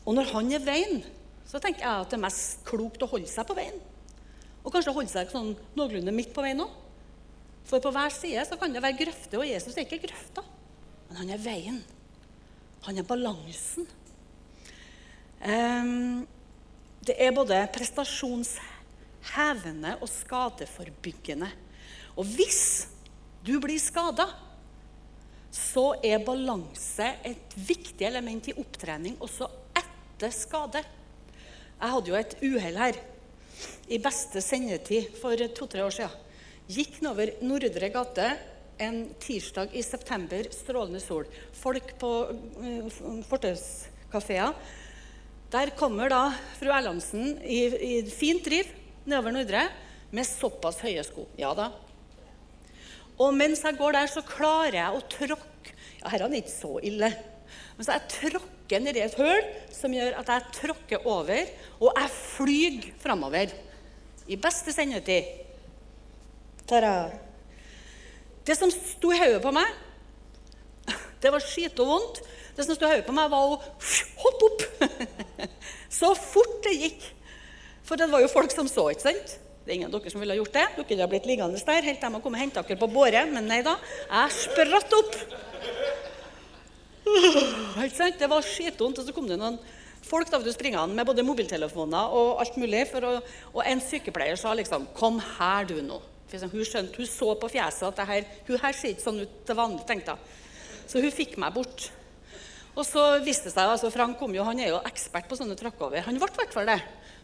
Og 0.05 0.13
når 0.13 0.29
han 0.35 0.53
er 0.53 0.61
veien, 0.61 1.01
så 1.49 1.57
tenker 1.57 1.81
jeg 1.81 1.97
at 2.03 2.09
det 2.11 2.17
er 2.19 2.27
mest 2.27 2.61
klokt 2.67 3.01
å 3.01 3.09
holde 3.09 3.25
seg 3.31 3.47
på 3.49 3.57
veien. 3.57 3.79
Og 4.63 4.71
kanskje 4.73 4.93
holde 4.95 5.11
seg 5.11 5.29
sånn 5.31 5.55
noenlunde 5.77 6.11
midt 6.15 6.33
på 6.35 6.43
veien 6.43 6.63
òg. 6.63 6.71
For 7.69 7.77
på 7.83 7.91
hver 7.93 8.11
side 8.13 8.45
så 8.49 8.55
kan 8.59 8.73
det 8.73 8.83
være 8.83 8.99
grøfter, 8.99 9.37
og 9.39 9.47
Jesus 9.47 9.75
er 9.75 9.81
ikke 9.85 10.05
grøfta. 10.07 10.41
Men 11.09 11.17
han 11.21 11.29
er 11.35 11.41
veien. 11.43 11.79
Han 12.87 12.95
er 12.97 13.05
balansen. 13.07 13.85
Um, 15.39 16.27
det 17.05 17.15
er 17.21 17.31
både 17.35 17.67
prestasjonshevende 17.73 19.91
og 20.01 20.09
skadeforbyggende. 20.11 21.49
Og 22.19 22.25
hvis 22.35 22.87
du 23.45 23.59
blir 23.63 23.79
skada, 23.81 24.27
så 25.53 25.93
er 26.05 26.25
balanse 26.25 27.07
et 27.25 27.55
viktig 27.55 28.05
element 28.05 28.47
i 28.51 28.57
opptrening 28.59 29.15
også 29.23 29.47
etter 29.79 30.31
skade. 30.35 30.83
Jeg 31.79 31.91
hadde 31.93 32.09
jo 32.11 32.15
et 32.19 32.35
uhell 32.43 32.77
her 32.77 32.95
i 33.89 33.99
beste 34.01 34.41
sendetid 34.43 35.11
for 35.19 35.39
to-tre 35.55 35.83
år 35.85 35.95
siden. 35.95 36.25
Gikk 36.69 36.99
den 36.99 37.09
over 37.11 37.31
Nordre 37.41 37.89
gate 37.93 38.29
en 38.79 39.01
tirsdag 39.19 39.73
i 39.75 39.83
september, 39.83 40.47
strålende 40.53 41.01
sol. 41.03 41.25
Folk 41.57 41.95
på 41.99 42.11
uh, 42.29 42.99
fortauskafeer. 43.27 44.53
Der 45.49 45.73
kommer 45.77 46.13
da 46.13 46.23
fru 46.59 46.69
Erlandsen 46.71 47.35
i, 47.41 47.61
i 47.65 47.93
fint 48.13 48.45
driv 48.45 48.69
nedover 49.09 49.33
Nordre 49.33 49.67
med 50.13 50.27
såpass 50.29 50.83
høye 50.85 51.01
sko. 51.05 51.25
Ja 51.41 51.55
da, 51.57 51.71
og 53.19 53.35
mens 53.35 53.63
jeg 53.65 53.75
går 53.75 53.97
der, 53.97 54.07
så 54.07 54.23
klarer 54.23 54.79
jeg 54.79 54.95
å 54.95 55.03
tråkke 55.11 55.75
Ja, 55.99 56.07
her 56.13 56.21
er 56.21 56.29
han 56.29 56.37
ikke 56.37 56.53
så 56.53 56.77
ille. 56.87 57.09
Men 57.75 57.83
så 57.83 57.97
jeg 57.97 58.11
tråkker 58.13 58.58
nedi 58.77 59.01
et 59.01 59.17
høl 59.17 59.41
som 59.73 59.93
gjør 59.93 60.19
at 60.19 60.29
jeg 60.29 60.53
tråkker 60.59 61.07
over, 61.09 61.49
og 61.81 61.89
jeg 61.97 62.11
flyr 62.13 62.87
framover. 63.01 63.55
I 64.29 64.37
beste 64.37 64.73
sendetid. 64.75 65.25
Ta-da. 66.69 67.09
Det 68.45 68.53
som 68.57 68.69
sto 68.69 69.09
i 69.13 69.17
hodet 69.17 69.41
på 69.41 69.53
meg, 69.55 69.65
det 71.23 71.33
var 71.33 71.41
skite 71.41 71.85
vondt. 71.85 72.21
Det 72.53 72.65
som 72.67 72.77
sto 72.77 72.85
i 72.85 72.93
hodet 72.93 73.07
på 73.07 73.15
meg, 73.17 73.31
var 73.33 73.55
å 73.55 73.57
hoppe 74.23 74.51
opp. 74.51 74.65
Så 75.99 76.13
fort 76.13 76.61
det 76.67 76.77
gikk. 76.77 77.05
For 77.89 77.97
det 77.97 78.11
var 78.11 78.21
jo 78.21 78.29
folk 78.29 78.53
som 78.53 78.67
så, 78.69 78.91
ikke 78.93 79.07
sant? 79.07 79.39
Det 79.65 79.73
er 79.73 79.79
ingen 79.79 79.89
av 79.89 79.95
dere 79.97 80.11
som 80.13 80.21
ville 80.21 80.35
gjort 80.37 80.53
det. 80.53 80.65
Dere 80.77 81.03
har 81.03 81.09
blitt 81.09 81.25
liggende 81.29 81.57
der 81.65 81.85
helt 81.85 81.99
til 82.01 82.05
de 82.05 82.17
har 82.17 82.21
kommet 82.21 82.37
og 82.37 82.43
hente 82.43 82.61
dere 82.61 82.77
på 82.81 82.89
båret. 82.93 83.31
Men 83.33 83.49
nei 83.49 83.59
da, 83.65 83.75
jeg 84.05 84.35
spratt 84.37 84.93
opp. 84.97 85.17
Ikke 87.85 87.95
sant? 87.95 88.19
Det 88.19 88.29
var 88.29 88.45
skitvondt. 88.45 89.01
Og 89.01 89.07
så 89.07 89.15
kom 89.15 89.27
det 89.29 89.39
noen 89.39 89.59
folk 90.05 90.31
da, 90.31 90.39
springende 90.53 90.95
med 90.95 91.07
både 91.07 91.25
mobiltelefoner 91.27 92.15
og 92.15 92.41
alt 92.43 92.57
mulig. 92.61 92.85
Å, 92.95 93.13
og 93.53 93.61
en 93.65 93.83
sykepleier 93.83 94.39
sa 94.39 94.53
liksom 94.53 94.87
'Kom 94.95 95.19
her, 95.19 95.65
du 95.65 95.81
nå'. 95.81 96.01
Hun 96.29 96.65
skjønte, 96.65 96.97
hun 96.97 97.09
så 97.09 97.33
på 97.41 97.49
fjeset 97.49 97.87
at 97.87 97.95
det 97.97 98.05
her, 98.05 98.25
hun 98.47 98.59
her 98.61 98.73
ser 98.73 98.93
ikke 98.93 99.07
sånn 99.07 99.21
ut 99.21 99.45
til 99.45 99.55
vanlig. 99.55 99.85
tenkte 99.87 100.13
jeg. 100.13 100.19
Så 100.87 101.01
hun 101.01 101.11
fikk 101.11 101.37
meg 101.37 101.53
bort. 101.53 101.89
Og 102.77 102.85
så 102.85 103.19
viste 103.25 103.49
det 103.49 103.55
seg, 103.55 103.67
altså 103.67 103.89
Frank 103.91 104.17
kom 104.19 104.33
jo, 104.35 104.45
han 104.45 104.59
er 104.61 104.69
jo 104.69 104.81
ekspert 104.85 105.27
på 105.27 105.35
sånne 105.35 105.57
tråkkover. 105.57 106.05
Han 106.05 106.19
ble 106.21 106.29
i 106.29 106.37
hvert 106.37 106.53
fall 106.53 106.69
det. 106.69 106.79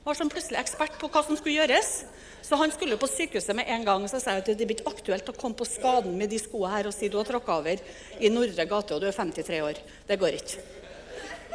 Var 0.05 0.17
sånn 0.17 0.29
plutselig 0.29 0.59
ekspert 0.61 0.99
på 1.01 1.09
hva 1.09 1.23
som 1.25 1.37
skulle 1.37 1.57
gjøres. 1.57 2.03
Så 2.45 2.57
han 2.61 2.69
skulle 2.69 2.97
på 3.01 3.09
sykehuset 3.09 3.57
med 3.57 3.65
en 3.73 3.85
gang. 3.87 4.03
Så 4.05 4.19
sa 4.21 4.35
jeg 4.35 4.43
at 4.43 4.51
det 4.53 4.67
blir 4.69 4.77
ikke 4.77 4.93
aktuelt 4.93 5.31
å 5.31 5.33
komme 5.33 5.57
på 5.57 5.65
skaden 5.65 6.13
med 6.19 6.29
de 6.29 6.37
skoene 6.37 6.75
her 6.75 6.89
og 6.89 6.93
si 6.93 7.09
du 7.09 7.17
har 7.17 7.25
tråkka 7.25 7.57
over 7.57 7.81
i 8.21 8.29
Nordre 8.29 8.67
gate 8.69 8.93
og 8.93 9.01
du 9.01 9.09
er 9.09 9.17
53 9.17 9.61
år. 9.65 9.81
Det 10.05 10.19
går 10.21 10.37
ikke. 10.37 10.61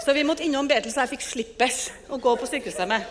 Så 0.01 0.15
vi 0.17 0.25
måtte 0.27 0.43
innom 0.47 0.67
Betel, 0.67 0.91
så 0.91 1.05
jeg 1.05 1.13
fikk 1.13 1.27
slippers 1.27 1.81
å 2.11 2.19
gå 2.19 2.33
på 2.41 2.49
sykehuset 2.49 2.89
med. 2.91 3.07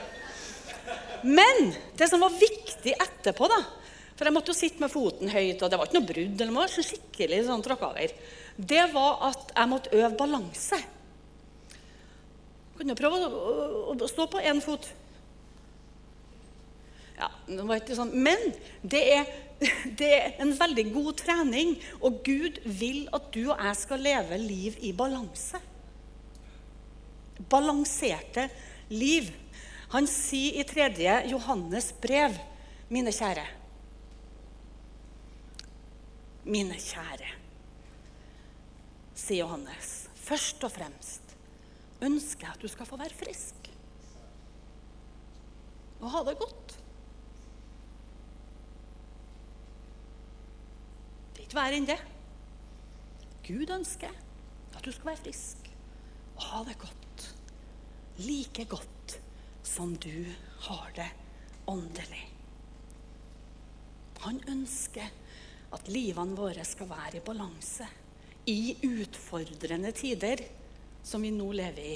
Men 1.23 1.71
det 1.99 2.07
som 2.09 2.23
var 2.23 2.35
viktig 2.35 2.95
etterpå, 2.95 3.49
da 3.51 3.59
For 4.19 4.27
jeg 4.27 4.35
måtte 4.35 4.51
jo 4.51 4.57
sitte 4.57 4.83
med 4.83 4.91
foten 4.91 5.29
høyt, 5.31 5.61
og 5.63 5.69
det 5.71 5.77
var 5.79 5.87
ikke 5.87 5.95
noe 5.95 6.07
brudd. 6.09 6.41
eller 6.41 6.51
noe, 6.51 6.65
så 6.67 6.83
skikkelig 6.83 7.45
sånn 7.47 7.61
tråkka 7.63 7.93
over. 7.93 8.11
Det 8.59 8.81
var 8.91 9.21
at 9.29 9.53
jeg 9.55 9.69
måtte 9.71 9.93
øve 9.95 10.09
balanse. 10.19 10.79
Kunne 12.75 12.91
jo 12.91 12.99
prøve 12.99 13.21
å, 13.93 14.09
stå 14.11 14.25
på 14.27 14.41
én 14.43 14.59
fot? 14.59 14.89
Ja, 17.19 17.27
det 17.49 17.65
var 17.67 17.81
ikke 17.81 17.97
sånn. 17.97 18.13
Men 18.23 18.39
det 18.81 19.01
er, 19.11 19.33
det 19.99 20.09
er, 20.15 20.29
en 20.43 20.53
veldig 20.55 20.85
god 20.93 21.11
trening, 21.19 21.75
og 21.99 22.21
Gud 22.25 22.61
vil 22.63 23.03
at 23.15 23.27
du 23.35 23.43
og 23.49 23.59
jeg 23.59 23.75
skal 23.81 24.05
leve 24.05 24.39
liv 24.39 24.79
i 24.87 24.93
balanse. 24.95 25.59
Balanserte 27.51 28.47
liv. 28.91 29.29
Han 29.93 30.07
sier 30.09 30.61
i 30.61 30.67
3. 30.67 30.89
Johannes 31.31 31.91
brev, 32.01 32.35
mine 32.89 33.13
kjære 33.13 33.45
Mine 36.49 36.77
kjære, 36.81 37.27
sier 39.13 39.43
Johannes. 39.43 40.07
Først 40.17 40.63
og 40.65 40.71
fremst 40.73 41.35
ønsker 42.01 42.47
jeg 42.47 42.55
at 42.55 42.63
du 42.63 42.71
skal 42.71 42.87
få 42.89 42.97
være 42.97 43.13
frisk 43.13 43.59
og 45.99 46.11
ha 46.13 46.23
det 46.23 46.37
godt. 46.39 46.75
Det 51.35 51.38
er 51.38 51.38
ikke 51.49 51.57
verre 51.57 51.77
enn 51.79 51.87
det. 51.89 51.97
Gud 53.47 53.71
ønsker 53.73 54.11
at 54.13 54.83
du 54.85 54.91
skal 54.93 55.07
være 55.09 55.21
frisk 55.23 55.69
og 56.35 56.43
ha 56.45 56.59
det 56.67 56.75
godt. 56.77 57.23
Like 58.21 58.65
godt 58.69 59.15
som 59.65 59.95
du 59.97 60.27
har 60.67 60.91
det 60.93 61.07
åndelig. 61.71 62.21
Han 64.21 64.37
ønsker 64.51 65.09
at 65.73 65.89
livene 65.89 66.37
våre 66.37 66.65
skal 66.67 66.91
være 66.91 67.17
i 67.17 67.23
balanse 67.25 67.87
i 68.49 68.75
utfordrende 68.85 69.89
tider 69.97 70.43
som 71.01 71.25
vi 71.25 71.31
nå 71.33 71.47
lever 71.55 71.87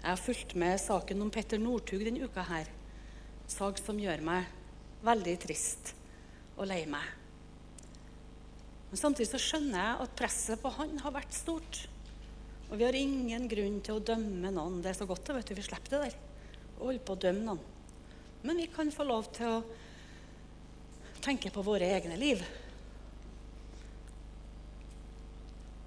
Jeg 0.00 0.08
har 0.08 0.18
fulgt 0.18 0.56
med 0.58 0.80
saken 0.82 1.22
om 1.22 1.30
Petter 1.30 1.62
Northug 1.62 2.02
denne 2.02 2.26
uka 2.26 2.42
her. 2.48 2.72
Sak 3.46 3.78
som 3.78 4.02
gjør 4.02 4.24
meg 4.26 4.50
veldig 5.06 5.36
trist 5.46 5.94
og 6.56 6.66
lei 6.72 6.82
meg. 6.90 7.06
Men 8.90 9.00
samtidig 9.00 9.28
så 9.32 9.40
skjønner 9.42 9.78
jeg 9.80 10.02
at 10.04 10.16
presset 10.18 10.62
på 10.62 10.72
han 10.76 10.94
har 11.02 11.14
vært 11.16 11.34
stort. 11.34 11.80
Og 12.70 12.78
vi 12.78 12.86
har 12.86 12.98
ingen 12.98 13.46
grunn 13.50 13.80
til 13.84 13.98
å 13.98 14.04
dømme 14.12 14.50
noen. 14.54 14.80
Det 14.82 14.92
er 14.92 14.98
så 14.98 15.06
godt 15.08 15.30
vet 15.34 15.48
du, 15.48 15.56
vi 15.58 15.66
slipper 15.66 15.96
det 15.96 16.04
der. 16.06 16.20
Å 16.76 16.86
holde 16.88 17.02
på 17.06 17.16
å 17.16 17.24
dømme 17.26 17.46
noen. 17.46 17.74
Men 18.46 18.62
vi 18.62 18.68
kan 18.70 18.90
få 18.94 19.06
lov 19.06 19.30
til 19.34 19.58
å 19.58 19.64
tenke 21.24 21.50
på 21.50 21.64
våre 21.66 21.88
egne 21.96 22.18
liv. 22.20 22.42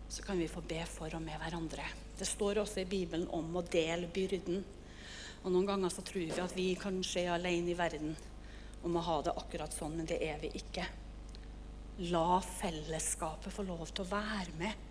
Så 0.09 0.25
kan 0.25 0.39
vi 0.39 0.49
få 0.51 0.63
be 0.67 0.81
for 0.89 1.13
og 1.15 1.23
med 1.23 1.39
hverandre. 1.39 1.85
Det 2.19 2.27
står 2.27 2.63
også 2.63 2.81
i 2.81 2.89
Bibelen 2.89 3.29
om 3.35 3.53
å 3.55 3.63
dele 3.63 4.09
byrden. 4.11 4.63
Og 5.43 5.53
Noen 5.53 5.69
ganger 5.69 5.93
så 5.93 6.03
tror 6.03 6.25
vi 6.25 6.41
at 6.43 6.55
vi 6.57 6.73
kanskje 6.79 7.23
er 7.23 7.35
alene 7.37 7.71
i 7.71 7.77
verden 7.79 8.15
om 8.83 8.95
å 8.95 9.03
ha 9.05 9.19
det 9.23 9.35
akkurat 9.39 9.75
sånn, 9.75 9.95
men 9.99 10.07
det 10.09 10.19
er 10.23 10.39
vi 10.41 10.51
ikke. 10.59 10.87
La 11.99 12.39
fellesskapet 12.39 13.51
få 13.51 13.65
lov 13.67 13.89
til 13.91 14.05
å 14.05 14.11
være 14.13 14.53
med. 14.55 14.85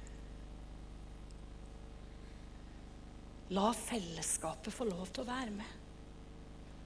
La 3.56 3.70
fellesskapet 3.72 4.74
få 4.74 4.84
lov 4.90 5.08
til 5.08 5.24
å 5.24 5.30
være 5.30 5.54
med. 5.54 5.76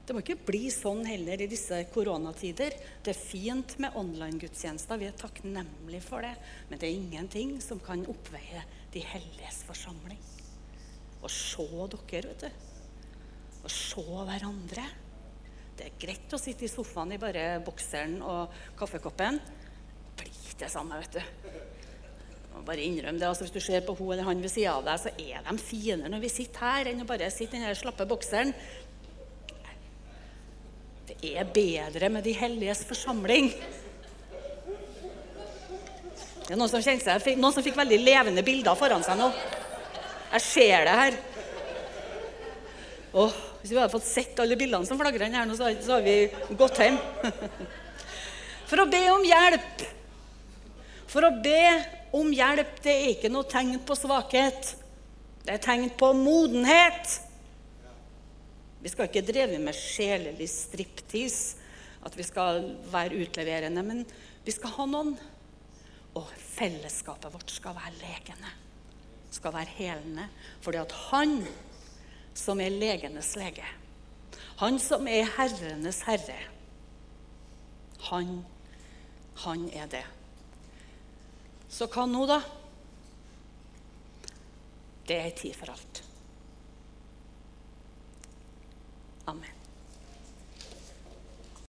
Det 0.06 0.14
må 0.14 0.22
ikke 0.22 0.44
bli 0.46 0.68
sånn 0.70 1.02
heller 1.06 1.42
i 1.42 1.48
disse 1.50 1.76
koronatider. 1.94 2.74
Det 3.02 3.10
er 3.10 3.18
fint 3.18 3.74
med 3.82 3.96
online-gudstjenester, 3.98 4.98
vi 4.98 5.08
er 5.10 5.18
takknemlige 5.18 6.04
for 6.06 6.22
det. 6.22 6.36
Men 6.70 6.78
det 6.78 6.86
er 6.86 7.00
ingenting 7.00 7.56
som 7.62 7.82
kan 7.82 8.02
oppveie 8.10 8.62
de 8.94 9.02
helliges 9.02 9.62
forsamling. 9.66 10.20
Å 11.22 11.30
se 11.30 11.66
dere, 11.66 12.30
vet 12.30 12.46
du. 12.46 12.68
Å 13.62 13.70
se 13.70 14.06
hverandre. 14.06 14.86
Det 15.78 15.88
er 15.88 15.98
greit 15.98 16.34
å 16.34 16.38
sitte 16.38 16.66
i 16.66 16.70
sofaen 16.70 17.14
i 17.14 17.20
bare 17.22 17.56
bokseren 17.66 18.18
og 18.22 18.54
kaffekoppen. 18.78 19.38
Det 20.22 20.30
blir 20.30 20.68
ikke 20.68 20.98
vet 21.00 21.16
du. 21.18 21.22
Bare 22.62 22.82
innrøm 22.84 23.18
det. 23.18 23.26
altså 23.26 23.44
Hvis 23.44 23.54
du 23.54 23.60
ser 23.60 23.80
på 23.82 23.94
hun 23.98 24.12
eller 24.12 24.22
han 24.22 24.42
ved 24.42 24.50
sida 24.52 24.76
av 24.76 24.84
deg, 24.86 25.00
så 25.00 25.10
er 25.18 25.42
de 25.42 25.58
finere 25.58 26.10
når 26.12 26.20
vi 26.22 26.28
sitter 26.30 26.62
her, 26.62 26.90
enn 26.90 27.02
å 27.02 27.08
bare 27.08 27.30
sitte 27.30 27.56
i 27.58 27.62
den 27.62 27.74
slappe 27.74 28.06
bokseren. 28.06 28.52
Det 31.08 31.16
er 31.32 31.48
bedre 31.50 32.08
med 32.12 32.22
de 32.24 32.34
helliges 32.36 32.84
forsamling. 32.86 33.50
Det 36.42 36.54
er 36.54 36.58
noen 36.58 36.70
som, 36.70 36.82
seg, 36.82 37.32
noen 37.38 37.54
som 37.54 37.64
fikk 37.64 37.76
veldig 37.78 37.98
levende 38.02 38.44
bilder 38.46 38.78
foran 38.78 39.02
seg 39.02 39.18
nå. 39.18 39.30
Jeg 40.32 40.44
ser 40.46 40.86
det 40.86 40.94
her. 41.00 41.18
Åh, 43.12 43.34
hvis 43.60 43.72
vi 43.72 43.78
hadde 43.80 43.92
fått 43.92 44.06
sett 44.08 44.38
alle 44.40 44.56
bildene 44.60 44.88
som 44.88 45.00
flagrer 45.00 45.34
her 45.34 45.48
nå, 45.48 45.58
så 45.58 45.72
har 45.96 46.06
vi 46.06 46.16
gått 46.58 46.78
hjem. 46.80 46.96
For 48.70 48.84
å 48.84 48.88
be 48.90 49.02
om 49.12 49.26
hjelp. 49.26 49.84
For 51.12 51.26
å 51.28 51.34
be 51.44 51.60
om 52.16 52.30
hjelp, 52.32 52.78
det 52.84 52.92
er 52.92 53.10
ikke 53.12 53.30
noe 53.32 53.44
tegn 53.48 53.76
på 53.84 53.96
svakhet. 53.98 54.72
Det 55.44 55.56
er 55.56 55.60
tegn 55.60 55.90
på 55.98 56.12
modenhet. 56.16 57.18
Vi 58.82 58.90
skal 58.90 59.10
ikke 59.10 59.24
dreve 59.26 59.58
med 59.62 59.76
sjelelig 59.76 60.48
striptease, 60.50 61.58
at 62.02 62.16
vi 62.18 62.24
skal 62.26 62.64
være 62.90 63.20
utleverende, 63.22 63.84
men 63.86 64.00
vi 64.42 64.54
skal 64.54 64.72
ha 64.78 64.86
noen. 64.88 65.12
Og 66.18 66.32
fellesskapet 66.56 67.32
vårt 67.32 67.52
skal 67.52 67.76
være 67.76 67.94
legende, 68.00 68.50
skal 69.32 69.54
være 69.54 69.76
helende. 69.78 70.26
Fordi 70.64 70.80
at 70.80 70.96
han 71.10 71.38
som 72.36 72.60
er 72.60 72.72
legenes 72.72 73.34
lege, 73.38 73.68
han 74.60 74.80
som 74.80 75.06
er 75.08 75.30
herrenes 75.36 76.02
herre, 76.08 76.40
han, 78.08 78.42
han 79.44 79.68
er 79.76 79.88
det. 79.92 80.04
Så 81.72 81.88
hva 81.88 82.04
nå, 82.04 82.26
da? 82.28 82.38
Det 85.08 85.16
er 85.18 85.34
tid 85.40 85.56
for 85.56 85.72
alt. 85.72 86.02
Amen. 89.32 89.61